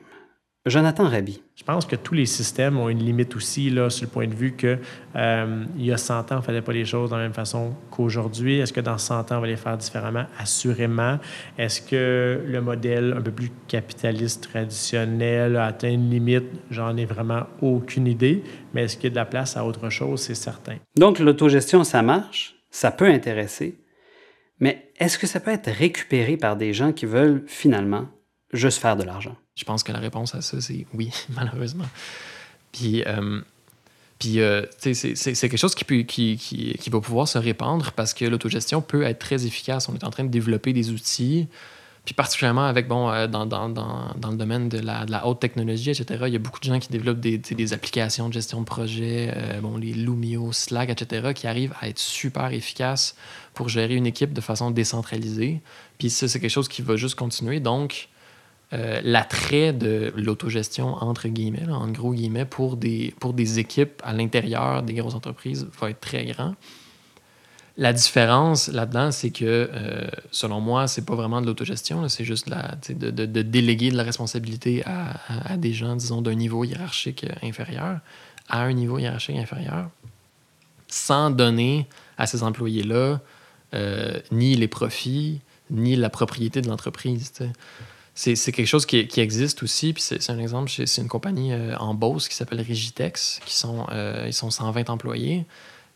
Jonathan 0.67 1.07
Rabi. 1.07 1.43
Je 1.55 1.63
pense 1.63 1.85
que 1.85 1.95
tous 1.95 2.15
les 2.15 2.25
systèmes 2.25 2.79
ont 2.79 2.89
une 2.89 3.03
limite 3.03 3.35
aussi, 3.35 3.69
là, 3.69 3.91
sur 3.91 4.05
le 4.05 4.11
point 4.11 4.27
de 4.27 4.33
vue 4.33 4.53
que 4.53 4.79
euh, 5.15 5.65
il 5.77 5.85
y 5.85 5.91
a 5.91 5.97
100 5.97 6.13
ans, 6.13 6.25
on 6.31 6.35
ne 6.37 6.41
faisait 6.41 6.61
pas 6.63 6.73
les 6.73 6.85
choses 6.85 7.11
de 7.11 7.15
la 7.15 7.21
même 7.21 7.33
façon 7.33 7.75
qu'aujourd'hui. 7.91 8.59
Est-ce 8.59 8.73
que 8.73 8.81
dans 8.81 8.97
100 8.97 9.31
ans, 9.31 9.37
on 9.37 9.41
va 9.41 9.47
les 9.47 9.57
faire 9.57 9.77
différemment? 9.77 10.25
Assurément. 10.39 11.19
Est-ce 11.59 11.83
que 11.83 12.43
le 12.43 12.61
modèle 12.61 13.13
un 13.15 13.21
peu 13.21 13.31
plus 13.31 13.51
capitaliste 13.67 14.49
traditionnel 14.49 15.55
a 15.55 15.65
atteint 15.65 15.91
une 15.91 16.09
limite? 16.09 16.45
J'en 16.71 16.97
ai 16.97 17.05
vraiment 17.05 17.43
aucune 17.61 18.07
idée. 18.07 18.43
Mais 18.73 18.85
est-ce 18.85 18.95
qu'il 18.95 19.05
y 19.05 19.07
a 19.07 19.11
de 19.11 19.15
la 19.15 19.25
place 19.25 19.57
à 19.57 19.65
autre 19.65 19.91
chose? 19.91 20.21
C'est 20.21 20.35
certain. 20.35 20.77
Donc, 20.97 21.19
l'autogestion, 21.19 21.83
ça 21.83 22.01
marche, 22.01 22.55
ça 22.71 22.89
peut 22.89 23.07
intéresser, 23.07 23.77
mais 24.59 24.91
est-ce 24.97 25.19
que 25.19 25.27
ça 25.27 25.39
peut 25.39 25.51
être 25.51 25.69
récupéré 25.69 26.37
par 26.37 26.55
des 26.55 26.73
gens 26.73 26.91
qui 26.91 27.05
veulent 27.05 27.43
finalement 27.45 28.07
juste 28.55 28.79
faire 28.79 28.95
de 28.95 29.03
l'argent? 29.03 29.35
Je 29.55 29.63
pense 29.63 29.83
que 29.83 29.91
la 29.91 29.99
réponse 29.99 30.35
à 30.35 30.41
ça, 30.41 30.59
c'est 30.61 30.85
oui, 30.93 31.11
malheureusement. 31.29 31.85
Puis, 32.71 33.03
euh, 33.05 33.41
puis 34.19 34.39
euh, 34.39 34.63
c'est- 34.79 35.15
quelque 35.15 35.57
chose 35.57 35.75
qui, 35.75 35.83
peut, 35.83 35.99
qui, 36.03 36.37
qui, 36.37 36.73
qui 36.73 36.89
va 36.89 36.99
pouvoir 36.99 37.27
se 37.27 37.37
répandre 37.37 37.91
parce 37.93 38.13
que 38.13 38.25
l'autogestion 38.25 38.81
peut 38.81 39.03
être 39.03 39.19
très 39.19 39.45
efficace. 39.45 39.89
On 39.89 39.93
est 39.95 40.03
en 40.03 40.09
train 40.09 40.23
de 40.23 40.29
développer 40.29 40.73
des 40.73 40.91
outils, 40.91 41.47
puis 42.05 42.13
particulièrement 42.13 42.65
avec, 42.65 42.87
bon, 42.87 43.09
euh, 43.09 43.27
dans, 43.27 43.45
dans, 43.45 43.67
dans, 43.67 44.13
dans 44.15 44.29
le 44.29 44.37
domaine 44.37 44.69
de 44.69 44.77
la, 44.79 45.05
de 45.05 45.11
la 45.11 45.25
haute 45.25 45.39
technologie, 45.39 45.89
etc., 45.89 46.23
il 46.27 46.33
y 46.33 46.35
a 46.35 46.39
beaucoup 46.39 46.59
de 46.59 46.65
gens 46.65 46.79
qui 46.79 46.89
développent 46.89 47.19
des, 47.19 47.37
des 47.39 47.73
applications 47.73 48.27
de 48.29 48.33
gestion 48.33 48.59
de 48.61 48.65
projet, 48.65 49.33
euh, 49.35 49.59
bon, 49.59 49.77
les 49.77 49.91
Lumio, 49.93 50.51
Slack, 50.53 50.89
etc., 50.89 51.33
qui 51.33 51.47
arrivent 51.47 51.73
à 51.81 51.89
être 51.89 51.99
super 51.99 52.53
efficaces 52.53 53.15
pour 53.53 53.69
gérer 53.69 53.95
une 53.95 54.05
équipe 54.05 54.33
de 54.33 54.41
façon 54.41 54.69
décentralisée. 54.71 55.61
Puis 55.97 56.09
ça, 56.09 56.27
c'est 56.27 56.39
quelque 56.39 56.51
chose 56.51 56.67
qui 56.67 56.81
va 56.83 56.95
juste 56.95 57.15
continuer. 57.15 57.59
Donc, 57.59 58.09
euh, 58.73 59.01
l'attrait 59.03 59.73
de 59.73 60.13
l'autogestion, 60.15 60.95
entre 60.95 61.27
guillemets, 61.27 61.67
en 61.69 61.87
gros 61.89 62.13
guillemets, 62.13 62.45
pour 62.45 62.77
des, 62.77 63.13
pour 63.19 63.33
des 63.33 63.59
équipes 63.59 64.01
à 64.03 64.13
l'intérieur 64.13 64.83
des 64.83 64.93
grosses 64.93 65.15
entreprises 65.15 65.67
va 65.79 65.89
être 65.89 65.99
très 65.99 66.25
grand. 66.25 66.55
La 67.77 67.91
différence 67.91 68.69
là-dedans, 68.69 69.11
c'est 69.11 69.31
que, 69.31 69.69
euh, 69.73 70.07
selon 70.31 70.61
moi, 70.61 70.87
c'est 70.87 71.05
pas 71.05 71.15
vraiment 71.15 71.41
de 71.41 71.45
l'autogestion, 71.45 72.07
c'est 72.07 72.23
juste 72.23 72.49
de, 72.49 73.11
de, 73.11 73.41
déléguer 73.41 73.91
de 73.91 73.97
la 73.97 74.03
responsabilité 74.03 74.81
à 74.85 75.57
des 75.57 75.73
gens, 75.73 75.95
disons, 75.97 76.21
d'un 76.21 76.35
niveau 76.35 76.63
hiérarchique 76.63 77.25
inférieur 77.43 77.99
à 78.49 78.61
un 78.61 78.73
niveau 78.73 78.99
hiérarchique 78.99 79.37
inférieur, 79.37 79.89
sans 80.87 81.31
donner 81.31 81.87
à 82.17 82.27
ces 82.27 82.43
employés-là 82.43 83.19
euh, 83.73 84.19
ni 84.31 84.55
les 84.55 84.67
profits, 84.67 85.41
ni 85.69 85.95
la 85.95 86.09
propriété 86.09 86.61
de 86.61 86.67
l'entreprise. 86.67 87.33
C'est, 88.17 88.35
c'est 88.35 88.53
quelque 88.53 88.67
chose 88.67 88.85
qui, 88.85 89.07
existe 89.17 89.61
aussi, 89.61 89.93
c'est, 89.97 90.21
c'est 90.21 90.31
un 90.31 90.39
exemple, 90.39 90.71
c'est 90.71 91.01
une 91.01 91.09
compagnie 91.09 91.51
euh, 91.51 91.75
en 91.77 91.93
Beauce 91.93 92.29
qui 92.29 92.35
s'appelle 92.35 92.61
Rigitex, 92.61 93.41
qui 93.45 93.53
sont, 93.53 93.85
euh, 93.91 94.23
ils 94.25 94.33
sont 94.33 94.49
120 94.49 94.89
employés, 94.89 95.45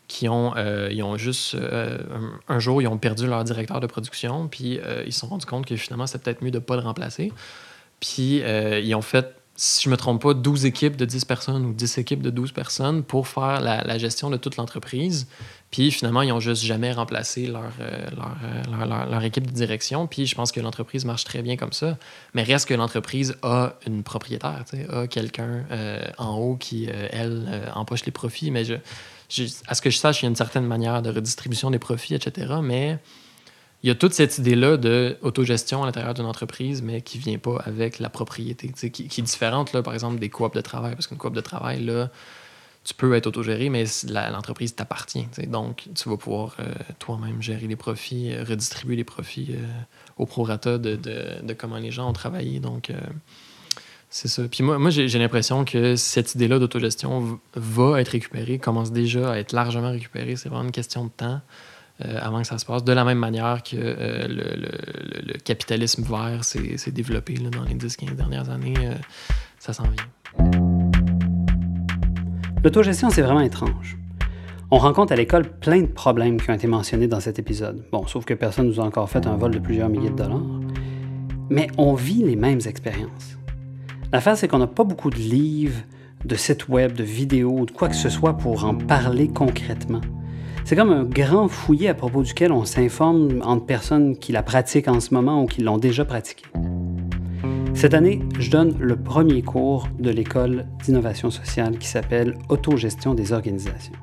qui 0.06 0.28
ont, 0.28 0.54
euh, 0.56 0.90
ils 0.92 1.02
ont 1.02 1.16
juste, 1.16 1.56
un, 2.48 2.58
jour, 2.58 2.82
ils 2.82 2.88
ont 2.88 2.98
perdu 2.98 3.26
leur 3.26 3.42
directeur 3.44 3.80
de 3.80 3.86
production, 3.86 4.48
puis 4.48 4.78
ils 5.06 5.12
se 5.12 5.20
sont 5.20 5.28
rendus 5.28 5.46
compte 5.46 5.64
que 5.64 5.76
finalement, 5.76 6.06
c'était 6.06 6.24
peut-être 6.24 6.42
mieux 6.42 6.50
de 6.50 6.58
ne 6.58 6.62
pas 6.62 6.76
le 6.76 6.82
remplacer. 6.82 7.32
Puis 8.00 8.42
ils 8.42 8.94
ont 8.94 9.02
fait 9.02 9.34
si 9.56 9.82
je 9.82 9.88
ne 9.88 9.92
me 9.92 9.96
trompe 9.96 10.22
pas, 10.22 10.32
12 10.32 10.64
équipes 10.64 10.96
de 10.96 11.04
10 11.04 11.26
personnes 11.26 11.66
ou 11.66 11.72
10 11.74 11.98
équipes 11.98 12.22
de 12.22 12.30
12 12.30 12.52
personnes 12.52 13.02
pour 13.02 13.28
faire 13.28 13.60
la 13.60 13.98
gestion 13.98 14.30
de 14.30 14.36
toute 14.36 14.56
l'entreprise. 14.56 15.26
Puis 15.70 15.92
finalement, 15.92 16.22
ils 16.22 16.30
n'ont 16.30 16.40
juste 16.40 16.64
jamais 16.64 16.92
remplacé 16.92 17.46
leur, 17.46 17.70
euh, 17.80 18.06
leur, 18.16 18.86
leur, 18.86 19.06
leur, 19.08 19.22
équipe 19.22 19.46
de 19.46 19.52
direction. 19.52 20.08
Puis 20.08 20.26
je 20.26 20.34
pense 20.34 20.50
que 20.50 20.60
l'entreprise 20.60 21.04
marche 21.04 21.24
très 21.24 21.42
bien 21.42 21.56
comme 21.56 21.72
ça. 21.72 21.96
Mais 22.34 22.42
reste 22.42 22.68
que 22.68 22.74
l'entreprise 22.74 23.36
a 23.42 23.74
une 23.86 24.02
propriétaire, 24.02 24.64
a 24.92 25.06
quelqu'un 25.06 25.64
euh, 25.70 26.02
en 26.18 26.36
haut 26.38 26.56
qui, 26.56 26.88
euh, 26.88 27.08
elle, 27.12 27.70
empoche 27.74 28.04
les 28.04 28.10
profits. 28.10 28.50
Mais 28.50 28.64
je, 28.64 28.74
à 29.68 29.74
ce 29.76 29.82
que 29.82 29.90
je 29.90 29.98
sache, 29.98 30.22
il 30.22 30.24
y 30.24 30.26
a 30.26 30.30
une 30.30 30.36
certaine 30.36 30.66
manière 30.66 31.02
de 31.02 31.10
redistribution 31.10 31.70
des 31.70 31.78
profits, 31.78 32.14
etc. 32.14 32.54
Mais 32.60 32.98
il 33.84 33.88
y 33.88 33.90
a 33.90 33.94
toute 33.94 34.12
cette 34.12 34.38
idée-là 34.38 34.76
d'autogestion 34.76 35.84
à 35.84 35.86
l'intérieur 35.86 36.14
d'une 36.14 36.26
entreprise, 36.26 36.82
mais 36.82 37.00
qui 37.00 37.18
ne 37.18 37.22
vient 37.22 37.38
pas 37.38 37.62
avec 37.64 38.00
la 38.00 38.10
propriété, 38.10 38.72
qui, 38.72 38.90
qui, 38.90 39.20
est 39.20 39.24
différente, 39.24 39.72
là, 39.72 39.82
par 39.82 39.94
exemple, 39.94 40.18
des 40.18 40.30
coops 40.30 40.54
de 40.54 40.60
travail. 40.60 40.94
Parce 40.94 41.06
qu'une 41.06 41.16
coop 41.16 41.32
de 41.32 41.40
travail, 41.40 41.84
là, 41.84 42.10
tu 42.82 42.94
peux 42.94 43.14
être 43.14 43.26
autogéré, 43.26 43.68
mais 43.68 43.84
l'entreprise 44.08 44.74
t'appartient. 44.74 45.26
Donc, 45.46 45.88
tu 45.94 46.08
vas 46.08 46.16
pouvoir 46.16 46.56
euh, 46.60 46.72
toi-même 46.98 47.42
gérer 47.42 47.66
les 47.66 47.76
profits, 47.76 48.32
euh, 48.32 48.42
redistribuer 48.42 48.96
les 48.96 49.04
profits 49.04 49.48
euh, 49.50 49.66
au 50.16 50.24
prorata 50.24 50.78
de, 50.78 50.96
de, 50.96 51.52
comment 51.52 51.76
les 51.76 51.90
gens 51.90 52.08
ont 52.08 52.14
travaillé. 52.14 52.58
Donc, 52.58 52.90
c'est 54.08 54.28
ça. 54.28 54.42
Puis 54.48 54.62
moi, 54.62 54.78
moi 54.78 54.90
j'ai 54.90 55.18
l'impression 55.18 55.64
que 55.64 55.94
cette 55.96 56.34
idée-là 56.34 56.58
d'autogestion 56.58 57.38
va 57.54 58.00
être 58.00 58.08
récupérée, 58.08 58.58
commence 58.58 58.92
déjà 58.92 59.32
à 59.32 59.38
être 59.38 59.52
largement 59.52 59.90
récupérée. 59.90 60.36
C'est 60.36 60.48
vraiment 60.48 60.64
une 60.64 60.72
question 60.72 61.04
de 61.04 61.10
temps. 61.10 61.40
Avant 62.02 62.40
que 62.40 62.48
ça 62.48 62.56
se 62.56 62.64
passe, 62.64 62.82
de 62.82 62.92
la 62.92 63.04
même 63.04 63.18
manière 63.18 63.62
que 63.62 63.76
le, 63.76 64.56
le, 64.56 64.70
le, 65.22 65.38
capitalisme 65.38 66.02
vert 66.02 66.44
s'est 66.44 66.90
développé 66.92 67.36
là, 67.36 67.50
dans 67.50 67.64
les 67.64 67.74
10-15 67.74 68.14
dernières 68.14 68.48
années, 68.48 68.74
ça 69.58 69.74
s'en 69.74 69.84
vient. 69.84 70.59
L'autogestion, 72.62 73.08
c'est 73.08 73.22
vraiment 73.22 73.40
étrange. 73.40 73.96
On 74.70 74.76
rencontre 74.76 75.14
à 75.14 75.16
l'école 75.16 75.48
plein 75.48 75.80
de 75.80 75.86
problèmes 75.86 76.38
qui 76.38 76.50
ont 76.50 76.54
été 76.54 76.66
mentionnés 76.66 77.08
dans 77.08 77.18
cet 77.18 77.38
épisode. 77.38 77.86
Bon, 77.90 78.06
sauf 78.06 78.26
que 78.26 78.34
personne 78.34 78.66
nous 78.66 78.80
a 78.80 78.84
encore 78.84 79.08
fait 79.08 79.26
un 79.26 79.36
vol 79.36 79.52
de 79.52 79.58
plusieurs 79.58 79.88
milliers 79.88 80.10
de 80.10 80.16
dollars. 80.16 80.42
Mais 81.48 81.68
on 81.78 81.94
vit 81.94 82.22
les 82.22 82.36
mêmes 82.36 82.60
expériences. 82.66 83.38
L'affaire, 84.12 84.36
c'est 84.36 84.46
qu'on 84.46 84.58
n'a 84.58 84.66
pas 84.66 84.84
beaucoup 84.84 85.08
de 85.08 85.16
livres, 85.16 85.80
de 86.26 86.36
sites 86.36 86.68
web, 86.68 86.92
de 86.92 87.02
vidéos 87.02 87.64
de 87.64 87.70
quoi 87.70 87.88
que 87.88 87.96
ce 87.96 88.10
soit 88.10 88.36
pour 88.36 88.66
en 88.66 88.74
parler 88.74 89.28
concrètement. 89.28 90.02
C'est 90.66 90.76
comme 90.76 90.92
un 90.92 91.04
grand 91.04 91.48
fouillis 91.48 91.88
à 91.88 91.94
propos 91.94 92.22
duquel 92.22 92.52
on 92.52 92.66
s'informe 92.66 93.40
entre 93.42 93.64
personnes 93.64 94.18
qui 94.18 94.32
la 94.32 94.42
pratiquent 94.42 94.88
en 94.88 95.00
ce 95.00 95.14
moment 95.14 95.42
ou 95.42 95.46
qui 95.46 95.62
l'ont 95.62 95.78
déjà 95.78 96.04
pratiquée. 96.04 96.44
Cette 97.80 97.94
année, 97.94 98.20
je 98.38 98.50
donne 98.50 98.76
le 98.78 98.94
premier 98.94 99.40
cours 99.40 99.88
de 99.98 100.10
l'école 100.10 100.66
d'innovation 100.84 101.30
sociale 101.30 101.78
qui 101.78 101.88
s'appelle 101.88 102.36
Autogestion 102.50 103.14
des 103.14 103.32
organisations. 103.32 103.94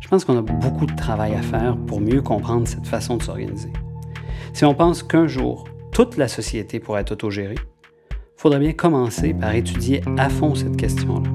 Je 0.00 0.08
pense 0.08 0.24
qu'on 0.24 0.38
a 0.38 0.40
beaucoup 0.40 0.86
de 0.86 0.96
travail 0.96 1.34
à 1.34 1.42
faire 1.42 1.76
pour 1.76 2.00
mieux 2.00 2.22
comprendre 2.22 2.66
cette 2.66 2.86
façon 2.86 3.18
de 3.18 3.22
s'organiser. 3.22 3.70
Si 4.54 4.64
on 4.64 4.72
pense 4.74 5.02
qu'un 5.02 5.26
jour, 5.26 5.68
toute 5.92 6.16
la 6.16 6.26
société 6.26 6.80
pourrait 6.80 7.02
être 7.02 7.12
autogérée, 7.12 7.56
il 7.58 8.16
faudrait 8.38 8.60
bien 8.60 8.72
commencer 8.72 9.34
par 9.34 9.54
étudier 9.54 10.00
à 10.16 10.30
fond 10.30 10.54
cette 10.54 10.78
question-là. 10.78 11.28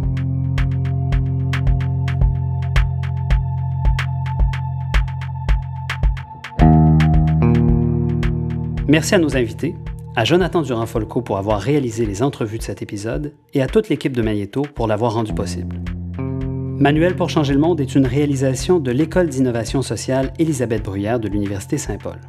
Merci 8.88 9.14
à 9.14 9.20
nos 9.20 9.38
invités, 9.38 9.76
à 10.16 10.26
Jonathan 10.26 10.62
Durand-Folco 10.62 11.22
pour 11.22 11.38
avoir 11.38 11.62
réalisé 11.62 12.06
les 12.06 12.22
entrevues 12.24 12.58
de 12.58 12.64
cet 12.64 12.82
épisode 12.82 13.34
et 13.54 13.62
à 13.62 13.68
toute 13.68 13.90
l'équipe 13.90 14.16
de 14.16 14.22
Magneto 14.22 14.64
pour 14.64 14.88
l'avoir 14.88 15.14
rendu 15.14 15.34
possible. 15.34 15.80
Manuel 16.18 17.16
pour 17.16 17.30
changer 17.30 17.54
le 17.54 17.60
monde 17.60 17.80
est 17.80 17.96
une 17.96 18.08
réalisation 18.08 18.80
de 18.80 18.92
l'École 18.92 19.30
d'innovation 19.30 19.82
sociale 19.82 20.34
Élisabeth 20.40 20.84
Bruyère 20.84 21.20
de 21.20 21.28
l'Université 21.28 21.78
Saint-Paul. 21.78 22.20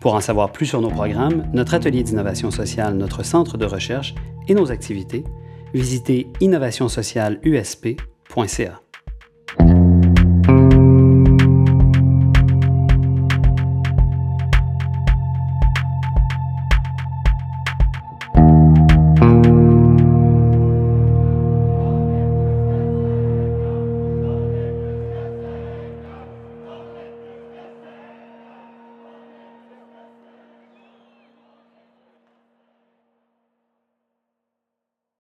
Pour 0.00 0.14
en 0.14 0.20
savoir 0.20 0.52
plus 0.52 0.66
sur 0.66 0.82
nos 0.82 0.90
programmes, 0.90 1.48
notre 1.54 1.74
atelier 1.74 2.02
d'innovation 2.02 2.50
sociale, 2.50 2.94
notre 2.94 3.24
centre 3.24 3.56
de 3.56 3.64
recherche 3.64 4.14
et 4.48 4.54
nos 4.54 4.70
activités, 4.70 5.24
visitez 5.72 6.26
innovationsocialusp.ca. 6.40 8.83